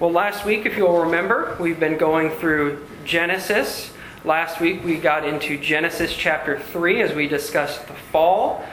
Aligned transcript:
Well, 0.00 0.10
last 0.10 0.44
week, 0.44 0.66
if 0.66 0.76
you'll 0.76 1.04
remember, 1.04 1.56
we've 1.60 1.78
been 1.78 1.96
going 1.98 2.30
through 2.30 2.84
Genesis. 3.04 3.92
Last 4.24 4.60
week, 4.60 4.82
we 4.82 4.96
got 4.96 5.24
into 5.24 5.56
Genesis 5.56 6.12
chapter 6.12 6.58
3 6.58 7.00
as 7.00 7.14
we 7.14 7.28
discussed 7.28 7.86
the 7.86 7.92
fall. 7.92 8.64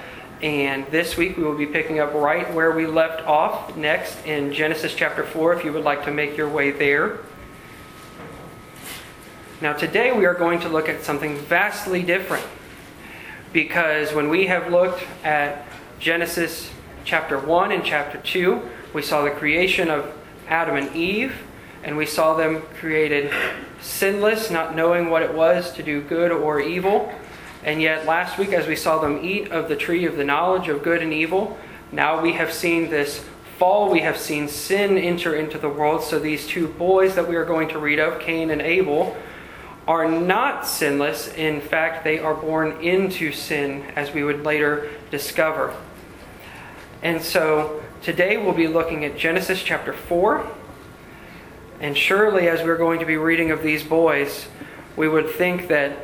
And 0.42 0.88
this 0.88 1.18
week, 1.18 1.38
we 1.38 1.44
will 1.44 1.56
be 1.56 1.68
picking 1.68 2.00
up 2.00 2.16
right 2.16 2.52
where 2.56 2.72
we 2.72 2.88
left 2.88 3.22
off 3.28 3.78
next 3.78 4.26
in 4.26 4.52
Genesis 4.52 4.96
chapter 4.96 5.24
4, 5.24 5.54
if 5.54 5.64
you 5.64 5.72
would 5.72 5.84
like 5.84 6.06
to 6.06 6.12
make 6.12 6.36
your 6.36 6.50
way 6.50 6.72
there. 6.72 7.20
Now, 9.62 9.74
today, 9.74 10.12
we 10.12 10.26
are 10.26 10.34
going 10.34 10.60
to 10.62 10.70
look 10.70 10.90
at 10.90 11.04
something 11.04 11.38
vastly 11.38 12.02
different. 12.02 12.48
Because 13.54 14.12
when 14.12 14.30
we 14.30 14.48
have 14.48 14.72
looked 14.72 15.04
at 15.24 15.68
Genesis 16.00 16.72
chapter 17.06 17.38
1 17.38 17.72
and 17.72 17.86
chapter 17.86 18.18
2, 18.18 18.60
we 18.96 19.04
saw 19.04 19.22
the 19.22 19.30
creation 19.30 19.92
of 19.92 20.18
Adam 20.52 20.76
and 20.76 20.94
Eve, 20.94 21.34
and 21.82 21.96
we 21.96 22.06
saw 22.06 22.36
them 22.36 22.62
created 22.80 23.32
sinless, 23.80 24.52
not 24.52 24.76
knowing 24.76 25.10
what 25.10 25.24
it 25.24 25.34
was 25.34 25.72
to 25.72 25.82
do 25.82 26.02
good 26.02 26.30
or 26.30 26.60
evil. 26.60 27.12
And 27.64 27.82
yet, 27.82 28.06
last 28.06 28.38
week, 28.38 28.52
as 28.52 28.68
we 28.68 28.76
saw 28.76 29.00
them 29.00 29.24
eat 29.24 29.50
of 29.50 29.70
the 29.70 29.78
tree 29.78 30.06
of 30.06 30.18
the 30.18 30.26
knowledge 30.26 30.68
of 30.68 30.84
good 30.84 31.02
and 31.02 31.14
evil, 31.14 31.58
now 31.94 32.22
we 32.22 32.34
have 32.34 32.52
seen 32.52 32.90
this 32.90 33.24
fall, 33.58 33.90
we 33.90 34.02
have 34.02 34.18
seen 34.18 34.50
sin 34.50 34.98
enter 34.98 35.36
into 35.36 35.58
the 35.58 35.70
world. 35.70 36.04
So, 36.04 36.20
these 36.20 36.46
two 36.46 36.68
boys 36.68 37.16
that 37.16 37.30
we 37.30 37.38
are 37.38 37.46
going 37.46 37.70
to 37.70 37.80
read 37.80 38.00
of, 38.00 38.20
Cain 38.20 38.50
and 38.50 38.62
Abel, 38.62 39.16
are 39.88 40.10
not 40.10 40.68
sinless. 40.68 41.34
In 41.34 41.62
fact, 41.62 42.04
they 42.04 42.20
are 42.20 42.36
born 42.36 42.82
into 42.82 43.32
sin, 43.32 43.84
as 43.96 44.14
we 44.14 44.24
would 44.24 44.44
later 44.44 44.90
discover. 45.12 45.74
And 47.02 47.22
so, 47.22 47.82
Today 48.02 48.36
we'll 48.36 48.56
be 48.56 48.68
looking 48.68 49.06
at 49.06 49.16
Genesis 49.16 49.62
chapter 49.62 49.94
4. 49.94 50.52
And 51.80 51.96
surely, 51.96 52.50
as 52.50 52.64
we're 52.64 52.78
going 52.78 53.00
to 53.00 53.06
be 53.06 53.16
reading 53.16 53.52
of 53.52 53.62
these 53.62 53.84
boys, 53.84 54.48
we 54.98 55.08
would 55.08 55.30
think 55.30 55.68
that 55.68 56.00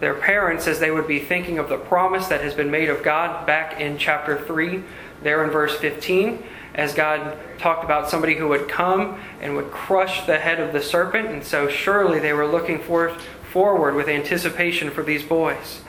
their 0.00 0.14
parents, 0.14 0.66
as 0.66 0.80
they 0.80 0.90
would 0.90 1.06
be 1.06 1.18
thinking 1.18 1.58
of 1.58 1.68
the 1.68 1.76
promise 1.76 2.28
that 2.28 2.40
has 2.40 2.54
been 2.54 2.70
made 2.70 2.88
of 2.88 3.02
God 3.02 3.46
back 3.46 3.78
in 3.78 3.98
chapter 3.98 4.40
3, 4.46 4.82
there 5.22 5.44
in 5.44 5.50
verse 5.50 5.76
15, 5.76 6.42
as 6.74 6.94
God 6.94 7.38
talked 7.58 7.84
about 7.84 8.08
somebody 8.08 8.36
who 8.36 8.48
would 8.48 8.66
come 8.66 9.20
and 9.42 9.56
would 9.56 9.70
crush 9.70 10.24
the 10.24 10.38
head 10.38 10.58
of 10.58 10.72
the 10.72 10.80
serpent. 10.80 11.28
And 11.28 11.44
so, 11.44 11.68
surely 11.68 12.18
they 12.18 12.32
were 12.32 12.46
looking 12.46 12.78
for, 12.78 13.10
forward 13.52 13.94
with 13.94 14.08
anticipation 14.08 14.90
for 14.90 15.02
these 15.02 15.22
boys. 15.22 15.82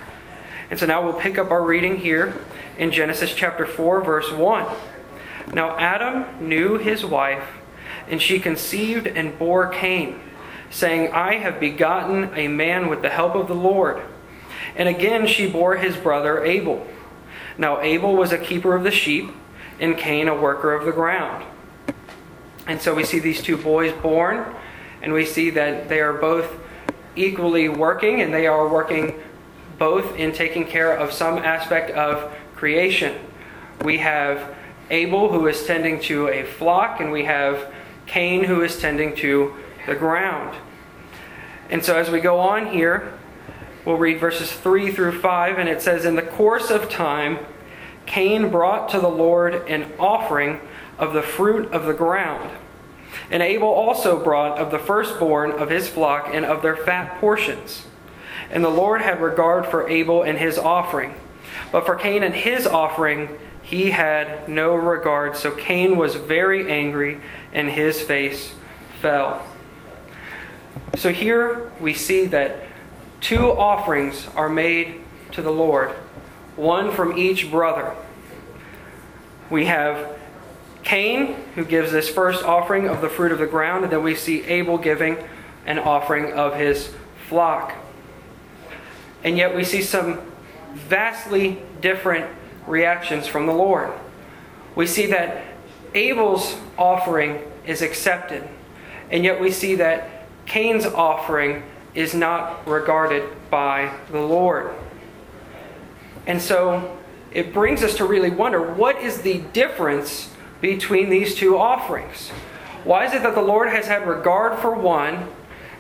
And 0.69 0.77
so 0.77 0.85
now 0.85 1.02
we'll 1.02 1.13
pick 1.13 1.38
up 1.38 1.52
our 1.52 1.63
reading 1.63 2.00
here 2.00 2.33
in 2.77 2.91
Genesis 2.91 3.33
chapter 3.33 3.66
4, 3.66 4.03
verse 4.03 4.29
1. 4.29 4.75
Now 5.53 5.78
Adam 5.78 6.48
knew 6.48 6.78
his 6.78 7.06
wife, 7.06 7.48
and 8.09 8.22
she 8.22 8.40
conceived 8.40 9.08
and 9.08 9.38
bore 9.38 9.67
Cain, 9.67 10.20
saying, 10.70 11.12
I 11.14 11.36
have 11.36 11.59
begotten 11.59 12.31
a 12.36 12.48
man 12.48 12.90
with 12.90 13.02
the 13.02 13.09
help 13.09 13.36
of 13.36 13.48
the 13.48 13.56
Lord. 13.56 14.02
And 14.75 14.90
again 14.90 15.25
she 15.28 15.50
bore 15.50 15.78
his 15.78 15.95
brother 15.95 16.44
Abel. 16.44 16.86
Now 17.58 17.81
Abel 17.81 18.16
was 18.16 18.31
a 18.31 18.38
keeper 18.38 18.75
of 18.75 18.84
the 18.84 18.92
sheep, 18.92 19.30
and 19.80 19.98
Cain 19.98 20.28
a 20.28 20.36
worker 20.36 20.73
of 20.73 20.86
the 20.86 20.92
ground. 20.92 21.45
And 22.66 22.81
so 22.81 22.94
we 22.94 23.06
see 23.06 23.20
these 23.20 23.42
two 23.42 23.58
boys 23.58 23.94
born, 24.02 24.53
and 25.02 25.14
we 25.14 25.25
see 25.25 25.50
that 25.52 25.88
they 25.88 26.02
are 26.02 26.14
both 26.14 26.52
equally 27.16 27.70
working, 27.70 28.22
and 28.22 28.34
they 28.34 28.45
are 28.45 28.68
working 28.68 29.20
both 29.80 30.18
in 30.18 30.34
taking 30.34 30.66
care 30.66 30.94
of 30.94 31.14
some 31.14 31.38
aspect 31.38 31.92
of 31.92 32.36
creation. 32.56 33.18
We 33.84 34.00
have 34.00 34.56
Abel, 34.89 35.30
who 35.30 35.47
is 35.47 35.66
tending 35.66 35.99
to 36.02 36.27
a 36.27 36.43
flock, 36.43 36.99
and 36.99 37.11
we 37.11 37.25
have 37.25 37.73
Cain, 38.05 38.45
who 38.45 38.61
is 38.61 38.80
tending 38.80 39.16
to 39.17 39.53
the 39.85 39.95
ground. 39.95 40.57
And 41.69 41.83
so 41.83 41.97
as 41.97 42.09
we 42.09 42.21
go 42.21 42.39
on 42.39 42.67
here, 42.67 43.13
we'll 43.85 43.97
read 43.97 44.19
verses 44.19 44.52
3 44.52 44.91
through 44.91 45.19
5, 45.19 45.57
and 45.57 45.67
it 45.67 45.81
says, 45.81 46.05
In 46.05 46.16
the 46.16 46.22
course 46.22 46.69
of 46.69 46.89
time, 46.89 47.39
Cain 48.06 48.50
brought 48.50 48.89
to 48.89 49.00
the 49.00 49.09
Lord 49.09 49.53
an 49.67 49.91
offering 50.00 50.62
of 50.97 51.13
the 51.13 51.22
fruit 51.22 51.72
of 51.72 51.85
the 51.85 51.94
ground. 51.94 52.50
And 53.29 53.44
Abel 53.44 53.67
also 53.67 54.23
brought 54.23 54.57
of 54.57 54.72
the 54.72 54.79
firstborn 54.79 55.51
of 55.51 55.69
his 55.69 55.88
flock 55.89 56.29
and 56.31 56.45
of 56.45 56.62
their 56.62 56.78
fat 56.78 57.19
portions. 57.19 57.85
And 58.50 58.63
the 58.63 58.69
Lord 58.69 59.01
had 59.01 59.22
regard 59.22 59.66
for 59.66 59.89
Abel 59.89 60.23
and 60.23 60.38
his 60.38 60.57
offering. 60.57 61.16
But 61.72 61.85
for 61.85 61.95
Cain 61.95 62.23
and 62.23 62.33
his 62.33 62.66
offering, 62.66 63.38
he 63.61 63.91
had 63.91 64.47
no 64.47 64.75
regard. 64.75 65.35
So 65.35 65.51
Cain 65.51 65.97
was 65.97 66.16
very 66.16 66.72
angry, 66.72 67.19
and 67.51 67.69
his 67.69 68.01
face 68.01 68.53
fell. 69.01 69.45
So 70.95 71.11
here 71.11 71.69
we 71.79 71.94
see 71.94 72.25
that 72.27 72.63
two 73.19 73.51
offerings 73.51 74.27
are 74.35 74.50
made 74.50 75.01
to 75.33 75.41
the 75.41 75.51
Lord, 75.51 75.89
one 76.56 76.91
from 76.91 77.17
each 77.17 77.51
brother. 77.51 77.94
We 79.50 79.66
have 79.66 80.17
Cain, 80.83 81.35
who 81.56 81.66
gives 81.66 81.91
this 81.91 82.09
first 82.09 82.44
offering 82.44 82.88
of 82.88 83.01
the 83.01 83.09
fruit 83.09 83.33
of 83.33 83.39
the 83.39 83.47
ground, 83.47 83.83
and 83.83 83.91
then 83.91 84.03
we 84.03 84.16
see 84.16 84.44
Abel 84.45 84.77
giving 84.77 85.17
an 85.66 85.79
offering 85.79 86.31
of 86.31 86.56
his 86.56 86.94
flock. 87.27 87.73
And 89.23 89.38
yet 89.38 89.53
we 89.53 89.66
see 89.66 89.81
some 89.81 90.22
vastly 90.73 91.61
different 91.81 92.29
reactions 92.66 93.28
from 93.28 93.45
the 93.45 93.53
Lord. 93.53 93.91
We 94.75 94.88
see 94.88 95.07
that 95.07 95.44
Abel's 95.94 96.57
offering 96.78 97.41
is 97.66 97.81
accepted, 97.81 98.47
and 99.09 99.23
yet 99.23 99.39
we 99.39 99.51
see 99.51 99.75
that 99.75 100.27
Cain's 100.45 100.85
offering 100.85 101.63
is 101.95 102.13
not 102.13 102.67
regarded 102.67 103.23
by 103.50 103.94
the 104.11 104.22
Lord. 104.22 104.73
And 106.25 106.41
so 106.41 106.97
it 107.31 107.53
brings 107.53 107.83
us 107.83 107.95
to 107.97 108.06
really 108.06 108.29
wonder 108.29 108.73
what 108.73 109.01
is 109.01 109.22
the 109.22 109.39
difference 109.53 110.29
between 110.61 111.09
these 111.09 111.35
two 111.35 111.57
offerings? 111.57 112.29
Why 112.83 113.06
is 113.06 113.13
it 113.13 113.23
that 113.23 113.35
the 113.35 113.41
Lord 113.41 113.69
has 113.69 113.88
had 113.88 114.07
regard 114.07 114.59
for 114.59 114.72
one 114.72 115.27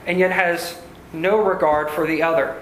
and 0.05 0.19
yet 0.19 0.31
has 0.31 0.79
no 1.13 1.37
regard 1.37 1.89
for 1.89 2.05
the 2.05 2.21
other? 2.23 2.61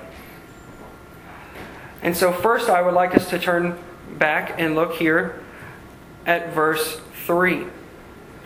And 2.06 2.16
so, 2.16 2.32
first, 2.32 2.70
I 2.70 2.84
would 2.84 2.94
like 2.94 3.16
us 3.16 3.32
to 3.32 3.40
turn 3.40 3.80
back 4.20 4.60
and 4.60 4.76
look 4.76 4.94
here 4.94 5.42
at 6.24 6.54
verse 6.54 7.02
3. 7.26 7.66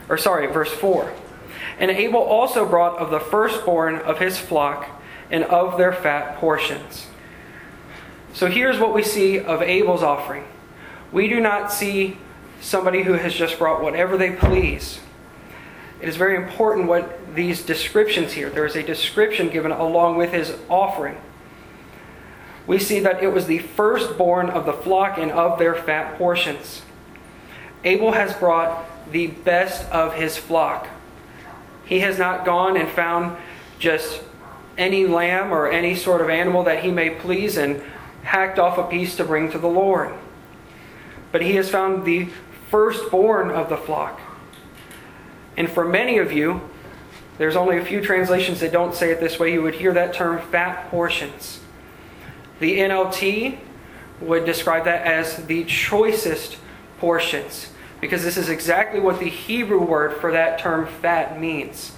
Or, 0.08 0.18
sorry, 0.18 0.48
verse 0.48 0.72
4. 0.72 1.14
And 1.78 1.92
Abel 1.92 2.22
also 2.22 2.66
brought 2.66 2.98
of 3.00 3.12
the 3.12 3.20
firstborn 3.20 3.98
of 3.98 4.20
his 4.20 4.38
flock 4.38 4.88
and 5.30 5.44
of 5.44 5.78
their 5.78 5.92
fat 5.92 6.38
portions. 6.38 7.08
So 8.32 8.48
here's 8.48 8.80
what 8.80 8.94
we 8.94 9.04
see 9.04 9.42
of 9.42 9.62
Abel's 9.62 10.04
offering. 10.04 10.46
We 11.12 11.28
do 11.28 11.42
not 11.42 11.70
see 11.70 12.18
somebody 12.62 13.04
who 13.04 13.16
has 13.16 13.34
just 13.34 13.60
brought 13.60 13.84
whatever 13.84 14.16
they 14.16 14.38
please. 14.38 15.02
It 16.00 16.08
is 16.08 16.16
very 16.16 16.38
important 16.38 16.88
what 16.88 17.36
these 17.36 17.62
descriptions 17.62 18.32
here. 18.32 18.50
There 18.50 18.66
is 18.66 18.78
a 18.78 18.84
description 18.84 19.50
given 19.50 19.74
along 19.74 20.16
with 20.16 20.32
his 20.32 20.56
offering 20.70 21.18
we 22.70 22.78
see 22.78 23.00
that 23.00 23.24
it 23.24 23.34
was 23.34 23.48
the 23.48 23.58
firstborn 23.58 24.48
of 24.48 24.68
the 24.68 24.74
flock 24.74 25.18
and 25.18 25.32
of 25.32 25.58
their 25.58 25.74
fat 25.74 26.20
portions. 26.20 26.84
Abel 27.84 28.12
has 28.12 28.32
brought 28.36 29.12
the 29.12 29.26
best 29.26 29.90
of 29.90 30.14
his 30.14 30.38
flock. 30.38 30.88
He 31.84 32.02
has 32.02 32.20
not 32.20 32.46
gone 32.46 32.78
and 32.78 32.88
found 32.88 33.38
just 33.80 34.22
any 34.78 35.08
lamb 35.08 35.52
or 35.52 35.68
any 35.68 35.96
sort 35.96 36.22
of 36.22 36.30
animal 36.30 36.64
that 36.66 36.84
he 36.84 36.92
may 36.92 37.10
please 37.10 37.58
and 37.58 37.82
hacked 38.22 38.60
off 38.60 38.78
a 38.78 38.84
piece 38.84 39.16
to 39.16 39.24
bring 39.24 39.50
to 39.52 39.58
the 39.58 39.68
Lord. 39.68 40.14
But 41.32 41.42
he 41.42 41.56
has 41.56 41.72
found 41.72 42.06
the 42.06 42.30
firstborn 42.70 43.50
of 43.50 43.70
the 43.70 43.78
flock. 43.78 44.22
And 45.58 45.68
for 45.68 45.86
many 45.86 46.20
of 46.20 46.32
you, 46.32 46.62
there's 47.40 47.56
only 47.56 47.80
a 47.80 47.84
few 47.84 48.00
translations 48.00 48.60
that 48.60 48.72
don't 48.72 48.94
say 48.94 49.10
it 49.10 49.20
this 49.20 49.40
way. 49.40 49.54
You 49.54 49.64
would 49.64 49.74
hear 49.74 49.94
that 49.94 50.14
term 50.14 50.40
fat 50.52 50.92
portions. 50.92 51.59
The 52.60 52.80
NLT 52.80 53.58
would 54.22 54.46
describe 54.46 54.86
that 54.86 55.06
as 55.06 55.46
the 55.46 55.64
choicest 55.66 56.58
portions, 57.00 57.72
because 58.02 58.24
this 58.24 58.38
is 58.38 58.50
exactly 58.50 59.00
what 59.00 59.20
the 59.20 59.30
Hebrew 59.30 59.82
word 59.82 60.18
for 60.18 60.32
that 60.32 60.60
term 60.60 60.88
fat 60.88 61.40
means. 61.40 61.94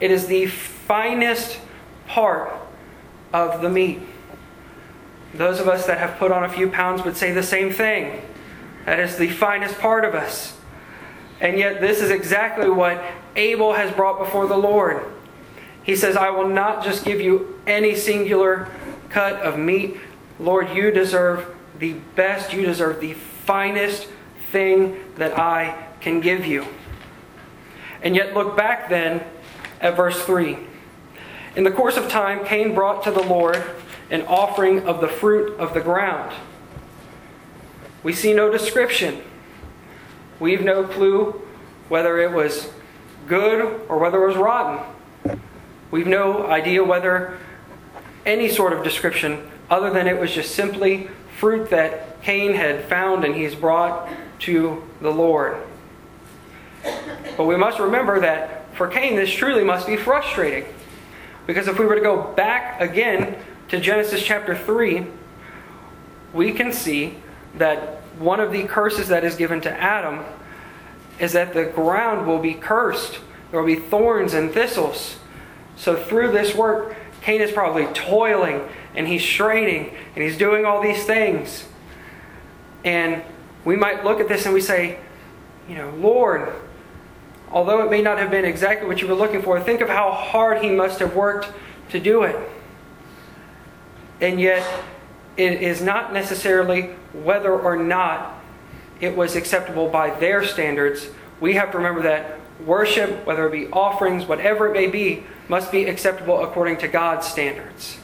It 0.00 0.10
is 0.10 0.26
the 0.26 0.46
finest 0.46 1.58
part 2.06 2.52
of 3.32 3.60
the 3.60 3.68
meat. 3.68 4.00
Those 5.34 5.60
of 5.60 5.68
us 5.68 5.86
that 5.86 5.98
have 5.98 6.18
put 6.18 6.32
on 6.32 6.44
a 6.44 6.48
few 6.48 6.70
pounds 6.70 7.04
would 7.04 7.16
say 7.16 7.32
the 7.32 7.42
same 7.42 7.70
thing. 7.70 8.22
That 8.86 9.00
is 9.00 9.16
the 9.16 9.28
finest 9.28 9.78
part 9.78 10.04
of 10.04 10.14
us. 10.14 10.56
And 11.40 11.58
yet, 11.58 11.80
this 11.80 12.00
is 12.00 12.10
exactly 12.10 12.68
what 12.70 13.02
Abel 13.36 13.74
has 13.74 13.92
brought 13.92 14.18
before 14.18 14.46
the 14.46 14.56
Lord. 14.56 15.04
He 15.82 15.94
says, 15.94 16.16
I 16.16 16.30
will 16.30 16.48
not 16.48 16.82
just 16.82 17.04
give 17.04 17.20
you 17.20 17.60
any 17.66 17.94
singular 17.94 18.68
cut 19.10 19.34
of 19.34 19.58
meat. 19.58 19.96
Lord, 20.38 20.70
you 20.70 20.90
deserve 20.90 21.54
the 21.78 21.94
best, 22.14 22.52
you 22.52 22.64
deserve 22.64 23.00
the 23.00 23.14
finest 23.14 24.08
thing 24.50 24.96
that 25.16 25.38
I 25.38 25.88
can 26.00 26.20
give 26.20 26.46
you. 26.46 26.66
And 28.02 28.14
yet, 28.14 28.34
look 28.34 28.56
back 28.56 28.88
then 28.88 29.24
at 29.80 29.96
verse 29.96 30.24
3. 30.24 30.56
In 31.56 31.64
the 31.64 31.70
course 31.70 31.96
of 31.96 32.08
time, 32.08 32.44
Cain 32.44 32.74
brought 32.74 33.02
to 33.04 33.10
the 33.10 33.22
Lord 33.22 33.62
an 34.10 34.22
offering 34.22 34.86
of 34.86 35.00
the 35.00 35.08
fruit 35.08 35.58
of 35.58 35.74
the 35.74 35.80
ground. 35.80 36.32
We 38.02 38.12
see 38.12 38.32
no 38.32 38.50
description. 38.50 39.22
We've 40.38 40.62
no 40.62 40.84
clue 40.84 41.42
whether 41.88 42.18
it 42.18 42.32
was 42.32 42.70
good 43.26 43.60
or 43.88 43.98
whether 43.98 44.22
it 44.22 44.26
was 44.28 44.36
rotten. 44.36 45.40
We've 45.90 46.06
no 46.06 46.46
idea 46.46 46.84
whether 46.84 47.38
any 48.28 48.48
sort 48.48 48.72
of 48.72 48.84
description 48.84 49.50
other 49.70 49.90
than 49.90 50.06
it 50.06 50.20
was 50.20 50.30
just 50.30 50.54
simply 50.54 51.08
fruit 51.38 51.70
that 51.70 52.22
Cain 52.22 52.54
had 52.54 52.84
found 52.84 53.24
and 53.24 53.34
he's 53.34 53.54
brought 53.54 54.08
to 54.40 54.86
the 55.00 55.10
Lord. 55.10 55.56
But 57.36 57.44
we 57.44 57.56
must 57.56 57.78
remember 57.78 58.20
that 58.20 58.74
for 58.74 58.86
Cain, 58.86 59.16
this 59.16 59.30
truly 59.30 59.64
must 59.64 59.86
be 59.86 59.96
frustrating. 59.96 60.64
Because 61.46 61.66
if 61.66 61.78
we 61.78 61.86
were 61.86 61.94
to 61.94 62.00
go 62.00 62.34
back 62.34 62.80
again 62.80 63.36
to 63.68 63.80
Genesis 63.80 64.22
chapter 64.22 64.54
3, 64.54 65.06
we 66.32 66.52
can 66.52 66.72
see 66.72 67.16
that 67.54 68.02
one 68.18 68.40
of 68.40 68.52
the 68.52 68.64
curses 68.64 69.08
that 69.08 69.24
is 69.24 69.36
given 69.36 69.60
to 69.62 69.70
Adam 69.70 70.24
is 71.18 71.32
that 71.32 71.54
the 71.54 71.64
ground 71.64 72.26
will 72.26 72.38
be 72.38 72.54
cursed. 72.54 73.20
There 73.50 73.60
will 73.60 73.66
be 73.66 73.80
thorns 73.80 74.34
and 74.34 74.52
thistles. 74.52 75.16
So 75.76 75.96
through 75.96 76.32
this 76.32 76.54
work, 76.54 76.94
Cain 77.22 77.40
is 77.40 77.52
probably 77.52 77.86
toiling 77.94 78.66
and 78.94 79.06
he's 79.06 79.22
straining 79.22 79.94
and 80.14 80.24
he's 80.24 80.36
doing 80.36 80.64
all 80.64 80.82
these 80.82 81.04
things. 81.04 81.66
And 82.84 83.22
we 83.64 83.76
might 83.76 84.04
look 84.04 84.20
at 84.20 84.28
this 84.28 84.44
and 84.44 84.54
we 84.54 84.60
say, 84.60 84.98
you 85.68 85.74
know, 85.74 85.90
Lord, 85.90 86.52
although 87.50 87.84
it 87.84 87.90
may 87.90 88.02
not 88.02 88.18
have 88.18 88.30
been 88.30 88.44
exactly 88.44 88.86
what 88.86 89.00
you 89.02 89.08
were 89.08 89.14
looking 89.14 89.42
for, 89.42 89.60
think 89.60 89.80
of 89.80 89.88
how 89.88 90.10
hard 90.10 90.62
he 90.62 90.70
must 90.70 91.00
have 91.00 91.14
worked 91.14 91.48
to 91.90 92.00
do 92.00 92.22
it. 92.22 92.36
And 94.20 94.40
yet, 94.40 94.66
it 95.36 95.62
is 95.62 95.80
not 95.80 96.12
necessarily 96.12 96.90
whether 97.12 97.52
or 97.52 97.76
not 97.76 98.42
it 99.00 99.16
was 99.16 99.36
acceptable 99.36 99.88
by 99.88 100.10
their 100.18 100.44
standards. 100.44 101.08
We 101.40 101.54
have 101.54 101.70
to 101.72 101.78
remember 101.78 102.02
that 102.02 102.40
worship, 102.64 103.26
whether 103.26 103.46
it 103.46 103.52
be 103.52 103.68
offerings, 103.68 104.26
whatever 104.26 104.68
it 104.68 104.72
may 104.72 104.86
be, 104.86 105.24
must 105.48 105.72
be 105.72 105.84
acceptable 105.84 106.42
according 106.42 106.78
to 106.78 106.88
God's 106.88 107.26
standards. 107.26 107.98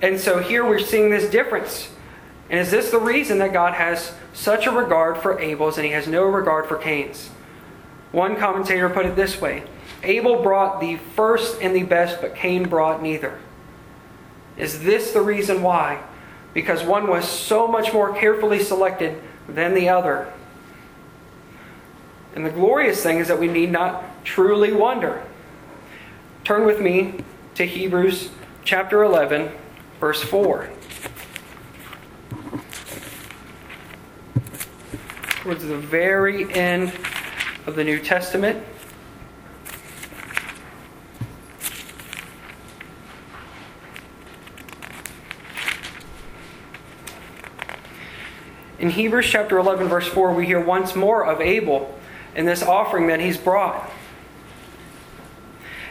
And 0.00 0.18
so 0.18 0.38
here 0.40 0.64
we're 0.64 0.80
seeing 0.80 1.10
this 1.10 1.30
difference. 1.30 1.90
And 2.50 2.58
is 2.58 2.70
this 2.70 2.90
the 2.90 2.98
reason 2.98 3.38
that 3.38 3.52
God 3.52 3.74
has 3.74 4.12
such 4.32 4.66
a 4.66 4.70
regard 4.70 5.18
for 5.18 5.40
Abel's 5.40 5.76
and 5.76 5.86
he 5.86 5.92
has 5.92 6.06
no 6.06 6.24
regard 6.24 6.66
for 6.66 6.76
Cain's? 6.76 7.28
One 8.10 8.36
commentator 8.36 8.90
put 8.90 9.06
it 9.06 9.16
this 9.16 9.40
way 9.40 9.64
Abel 10.02 10.42
brought 10.42 10.80
the 10.80 10.96
first 10.96 11.60
and 11.62 11.74
the 11.74 11.84
best, 11.84 12.20
but 12.20 12.34
Cain 12.34 12.68
brought 12.68 13.02
neither. 13.02 13.38
Is 14.56 14.82
this 14.82 15.12
the 15.12 15.22
reason 15.22 15.62
why? 15.62 16.02
Because 16.52 16.82
one 16.82 17.06
was 17.06 17.26
so 17.26 17.66
much 17.66 17.92
more 17.92 18.14
carefully 18.14 18.60
selected 18.60 19.22
than 19.48 19.74
the 19.74 19.88
other. 19.88 20.30
And 22.34 22.46
the 22.46 22.50
glorious 22.50 23.02
thing 23.02 23.18
is 23.18 23.28
that 23.28 23.38
we 23.38 23.48
need 23.48 23.70
not 23.70 24.24
truly 24.24 24.72
wonder. 24.72 25.22
Turn 26.44 26.64
with 26.64 26.80
me 26.80 27.14
to 27.56 27.66
Hebrews 27.66 28.30
chapter 28.64 29.02
11, 29.02 29.50
verse 30.00 30.22
4. 30.22 30.70
Towards 35.42 35.64
the 35.64 35.76
very 35.76 36.52
end 36.54 36.92
of 37.66 37.76
the 37.76 37.84
New 37.84 37.98
Testament. 37.98 38.64
In 48.78 48.90
Hebrews 48.90 49.26
chapter 49.26 49.58
11, 49.58 49.88
verse 49.88 50.08
4, 50.08 50.32
we 50.32 50.46
hear 50.46 50.58
once 50.58 50.96
more 50.96 51.24
of 51.24 51.40
Abel 51.40 51.96
and 52.34 52.46
this 52.46 52.62
offering 52.62 53.06
that 53.08 53.20
he's 53.20 53.36
brought. 53.36 53.90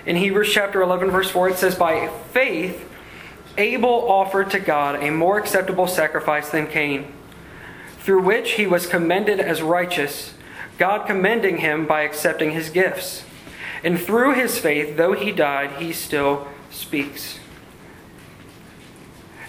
In 0.06 0.16
Hebrews 0.16 0.52
chapter 0.52 0.82
11, 0.82 1.12
verse 1.12 1.30
4, 1.30 1.50
it 1.50 1.58
says, 1.58 1.76
By 1.76 2.08
faith, 2.32 2.90
Abel 3.58 4.10
offered 4.10 4.50
to 4.52 4.60
God 4.60 5.02
a 5.04 5.12
more 5.12 5.38
acceptable 5.38 5.88
sacrifice 5.88 6.50
than 6.50 6.68
Cain, 6.68 7.14
through 8.00 8.24
which 8.24 8.54
he 8.54 8.66
was 8.66 8.88
commended 8.88 9.40
as 9.40 9.62
righteous, 9.62 10.34
God 10.78 11.06
commending 11.06 11.58
him 11.58 11.86
by 11.86 12.02
accepting 12.02 12.52
his 12.52 12.70
gifts. 12.70 13.24
And 13.84 14.00
through 14.00 14.34
his 14.34 14.58
faith, 14.58 14.98
though 14.98 15.14
he 15.14 15.32
died, 15.32 15.82
he 15.82 15.94
still 15.94 16.48
speaks. 16.72 17.40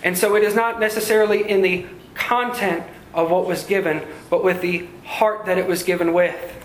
And 0.03 0.19
so 0.19 0.35
it 0.35 0.43
is 0.43 0.55
not 0.55 0.81
necessarily 0.81 1.49
in 1.49 1.63
the 1.63 1.87
content 2.15 2.85
of 3.15 3.31
what 3.31 3.47
was 3.47 3.65
given, 3.65 4.03
but 4.29 4.43
with 4.43 4.61
the 4.61 4.89
heart 5.05 5.47
that 5.47 5.59
it 5.59 5.67
was 5.67 5.83
given 5.83 6.13
with. 6.13 6.62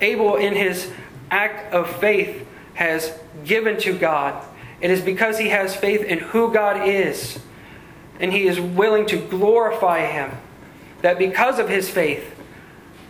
Abel, 0.00 0.36
in 0.36 0.54
his 0.54 0.90
act 1.30 1.72
of 1.72 1.90
faith, 2.00 2.46
has 2.74 3.12
given 3.44 3.78
to 3.80 3.96
God. 3.96 4.42
It 4.80 4.90
is 4.90 5.02
because 5.02 5.38
he 5.38 5.50
has 5.50 5.76
faith 5.76 6.02
in 6.02 6.18
who 6.18 6.52
God 6.52 6.88
is, 6.88 7.38
and 8.18 8.32
he 8.32 8.46
is 8.46 8.58
willing 8.58 9.06
to 9.06 9.16
glorify 9.16 10.06
him, 10.06 10.30
that 11.02 11.18
because 11.18 11.58
of 11.58 11.68
his 11.68 11.90
faith, 11.90 12.34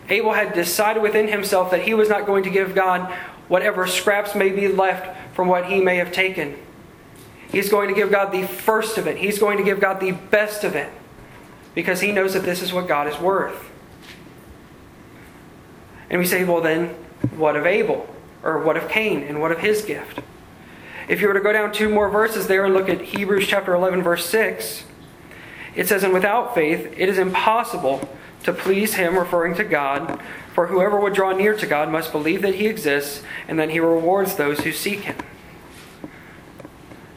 Abel 0.09 0.33
had 0.33 0.53
decided 0.53 1.03
within 1.03 1.29
himself 1.29 1.71
that 1.71 1.83
he 1.83 1.95
was 1.95 2.09
not 2.09 2.27
going 2.27 2.43
to 2.43 2.51
give 2.51 2.75
God 2.75 3.13
whatever 3.47 3.87
scraps 3.87 4.35
may 4.35 4.51
be 4.51 4.69
left 4.69 5.35
from 5.35 5.49
what 5.49 5.67
he 5.67 5.81
may 5.81 5.97
have 5.97 6.13
taken. 6.13 6.57
He's 7.51 7.69
going 7.69 7.89
to 7.89 7.95
give 7.95 8.11
God 8.11 8.33
the 8.33 8.47
first 8.47 8.99
of 8.99 9.07
it. 9.07 9.17
He's 9.17 9.39
going 9.39 9.59
to 9.59 9.65
give 9.65 9.81
God 9.81 10.01
the 10.01 10.13
best 10.13 10.65
of 10.65 10.75
it 10.77 10.91
because 11.75 12.01
he 12.01 12.13
knows 12.13 12.35
that 12.35 12.45
this 12.45 12.63
is 12.63 12.73
what 12.73 12.87
God 12.89 13.09
is 13.09 13.19
worth. 13.19 13.71
And 16.11 16.19
we 16.19 16.27
say, 16.27 16.45
well, 16.45 16.61
then, 16.61 16.89
what 17.37 17.57
of 17.57 17.67
Abel? 17.67 18.13
Or 18.43 18.59
what 18.59 18.77
of 18.77 18.89
Cain? 18.89 19.23
And 19.23 19.41
what 19.41 19.53
of 19.53 19.61
his 19.61 19.83
gift? 19.83 20.21
If 21.09 21.21
you 21.21 21.29
were 21.29 21.35
to 21.35 21.41
go 21.41 21.53
down 21.53 21.73
two 21.73 21.89
more 21.89 22.09
verses 22.09 22.47
there 22.47 22.65
and 22.65 22.75
look 22.75 22.89
at 22.89 23.01
Hebrews 23.01 23.47
chapter 23.47 23.75
11, 23.75 24.03
verse 24.03 24.27
6, 24.27 24.85
it 25.75 25.89
says, 25.89 26.03
And 26.03 26.13
without 26.13 26.55
faith, 26.55 26.93
it 26.97 27.09
is 27.09 27.19
impossible 27.19 28.09
to 28.45 28.53
please 28.53 28.95
him, 28.95 29.19
referring 29.19 29.55
to 29.57 29.65
God. 29.65 30.21
For 30.55 30.67
whoever 30.67 30.99
would 30.99 31.15
draw 31.15 31.33
near 31.33 31.57
to 31.57 31.67
God 31.67 31.91
must 31.91 32.13
believe 32.13 32.43
that 32.43 32.57
he 32.57 32.67
exists 32.67 33.23
and 33.47 33.59
that 33.59 33.71
he 33.71 33.81
rewards 33.81 34.37
those 34.37 34.61
who 34.61 34.73
seek 34.73 35.01
him. 35.01 35.17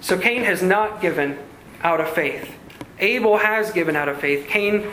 So 0.01 0.17
Cain 0.17 0.43
has 0.43 0.61
not 0.61 1.01
given 1.01 1.39
out 1.81 2.01
of 2.01 2.09
faith. 2.09 2.51
Abel 2.99 3.37
has 3.37 3.71
given 3.71 3.95
out 3.95 4.09
of 4.09 4.19
faith. 4.19 4.47
Cain 4.47 4.87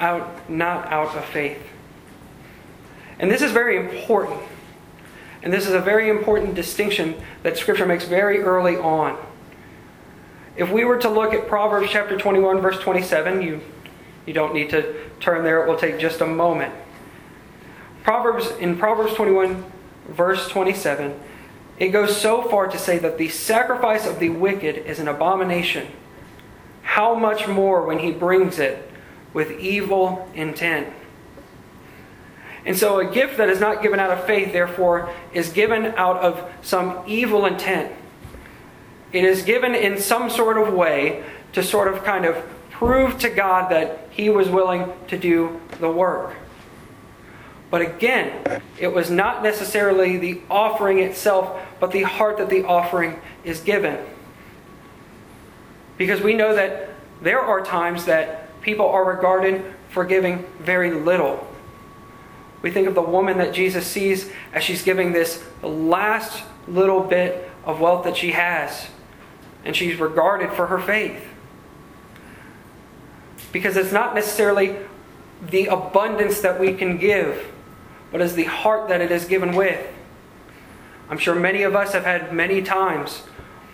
out 0.00 0.50
not 0.50 0.86
out 0.92 1.14
of 1.16 1.24
faith. 1.26 1.62
And 3.24 3.32
this 3.32 3.40
is 3.40 3.52
very 3.52 3.78
important. 3.78 4.38
And 5.42 5.50
this 5.50 5.66
is 5.66 5.72
a 5.72 5.80
very 5.80 6.10
important 6.10 6.54
distinction 6.54 7.14
that 7.42 7.56
Scripture 7.56 7.86
makes 7.86 8.04
very 8.04 8.40
early 8.40 8.76
on. 8.76 9.16
If 10.58 10.70
we 10.70 10.84
were 10.84 10.98
to 10.98 11.08
look 11.08 11.32
at 11.32 11.48
Proverbs 11.48 11.88
chapter 11.90 12.18
21, 12.18 12.60
verse 12.60 12.78
27, 12.80 13.40
you, 13.40 13.62
you 14.26 14.34
don't 14.34 14.52
need 14.52 14.68
to 14.68 15.08
turn 15.20 15.42
there, 15.42 15.64
it 15.64 15.66
will 15.66 15.78
take 15.78 15.98
just 15.98 16.20
a 16.20 16.26
moment. 16.26 16.74
Proverbs 18.02 18.50
in 18.60 18.76
Proverbs 18.76 19.14
21, 19.14 19.72
verse 20.08 20.46
27, 20.50 21.18
it 21.78 21.88
goes 21.88 22.14
so 22.14 22.42
far 22.42 22.68
to 22.68 22.76
say 22.76 22.98
that 22.98 23.16
the 23.16 23.30
sacrifice 23.30 24.06
of 24.06 24.18
the 24.18 24.28
wicked 24.28 24.76
is 24.76 24.98
an 24.98 25.08
abomination. 25.08 25.86
How 26.82 27.14
much 27.14 27.48
more 27.48 27.86
when 27.86 28.00
he 28.00 28.12
brings 28.12 28.58
it 28.58 28.86
with 29.32 29.50
evil 29.52 30.30
intent? 30.34 30.92
And 32.66 32.76
so 32.76 32.98
a 32.98 33.04
gift 33.04 33.36
that 33.36 33.48
is 33.48 33.60
not 33.60 33.82
given 33.82 34.00
out 34.00 34.10
of 34.10 34.24
faith, 34.24 34.52
therefore, 34.52 35.10
is 35.32 35.50
given 35.50 35.86
out 35.96 36.16
of 36.16 36.50
some 36.62 37.02
evil 37.06 37.44
intent. 37.46 37.92
It 39.12 39.24
is 39.24 39.42
given 39.42 39.74
in 39.74 39.98
some 39.98 40.30
sort 40.30 40.56
of 40.58 40.72
way 40.72 41.24
to 41.52 41.62
sort 41.62 41.92
of 41.92 42.04
kind 42.04 42.24
of 42.24 42.42
prove 42.70 43.18
to 43.18 43.30
God 43.30 43.70
that 43.70 44.08
he 44.10 44.28
was 44.28 44.48
willing 44.48 44.92
to 45.08 45.18
do 45.18 45.60
the 45.78 45.90
work. 45.90 46.34
But 47.70 47.82
again, 47.82 48.62
it 48.78 48.88
was 48.88 49.10
not 49.10 49.42
necessarily 49.42 50.16
the 50.16 50.40
offering 50.50 51.00
itself, 51.00 51.60
but 51.80 51.92
the 51.92 52.02
heart 52.02 52.38
that 52.38 52.48
the 52.48 52.64
offering 52.64 53.20
is 53.44 53.60
given. 53.60 53.98
Because 55.96 56.20
we 56.20 56.34
know 56.34 56.54
that 56.54 56.90
there 57.20 57.40
are 57.40 57.64
times 57.64 58.06
that 58.06 58.60
people 58.62 58.88
are 58.88 59.04
regarded 59.04 59.64
for 59.90 60.04
giving 60.04 60.44
very 60.60 60.92
little. 60.92 61.46
We 62.64 62.70
think 62.70 62.88
of 62.88 62.94
the 62.94 63.02
woman 63.02 63.36
that 63.36 63.52
Jesus 63.52 63.86
sees 63.86 64.30
as 64.54 64.64
she's 64.64 64.82
giving 64.82 65.12
this 65.12 65.44
last 65.62 66.42
little 66.66 67.02
bit 67.02 67.50
of 67.66 67.78
wealth 67.78 68.04
that 68.04 68.16
she 68.16 68.30
has, 68.30 68.86
and 69.66 69.76
she's 69.76 70.00
regarded 70.00 70.50
for 70.50 70.68
her 70.68 70.78
faith. 70.78 71.22
Because 73.52 73.76
it's 73.76 73.92
not 73.92 74.14
necessarily 74.14 74.76
the 75.46 75.66
abundance 75.66 76.40
that 76.40 76.58
we 76.58 76.72
can 76.72 76.96
give, 76.96 77.52
but 78.10 78.22
as 78.22 78.34
the 78.34 78.44
heart 78.44 78.88
that 78.88 79.02
it 79.02 79.12
is 79.12 79.26
given 79.26 79.54
with. 79.54 79.86
I'm 81.10 81.18
sure 81.18 81.34
many 81.34 81.64
of 81.64 81.76
us 81.76 81.92
have 81.92 82.04
had 82.04 82.32
many 82.32 82.62
times 82.62 83.18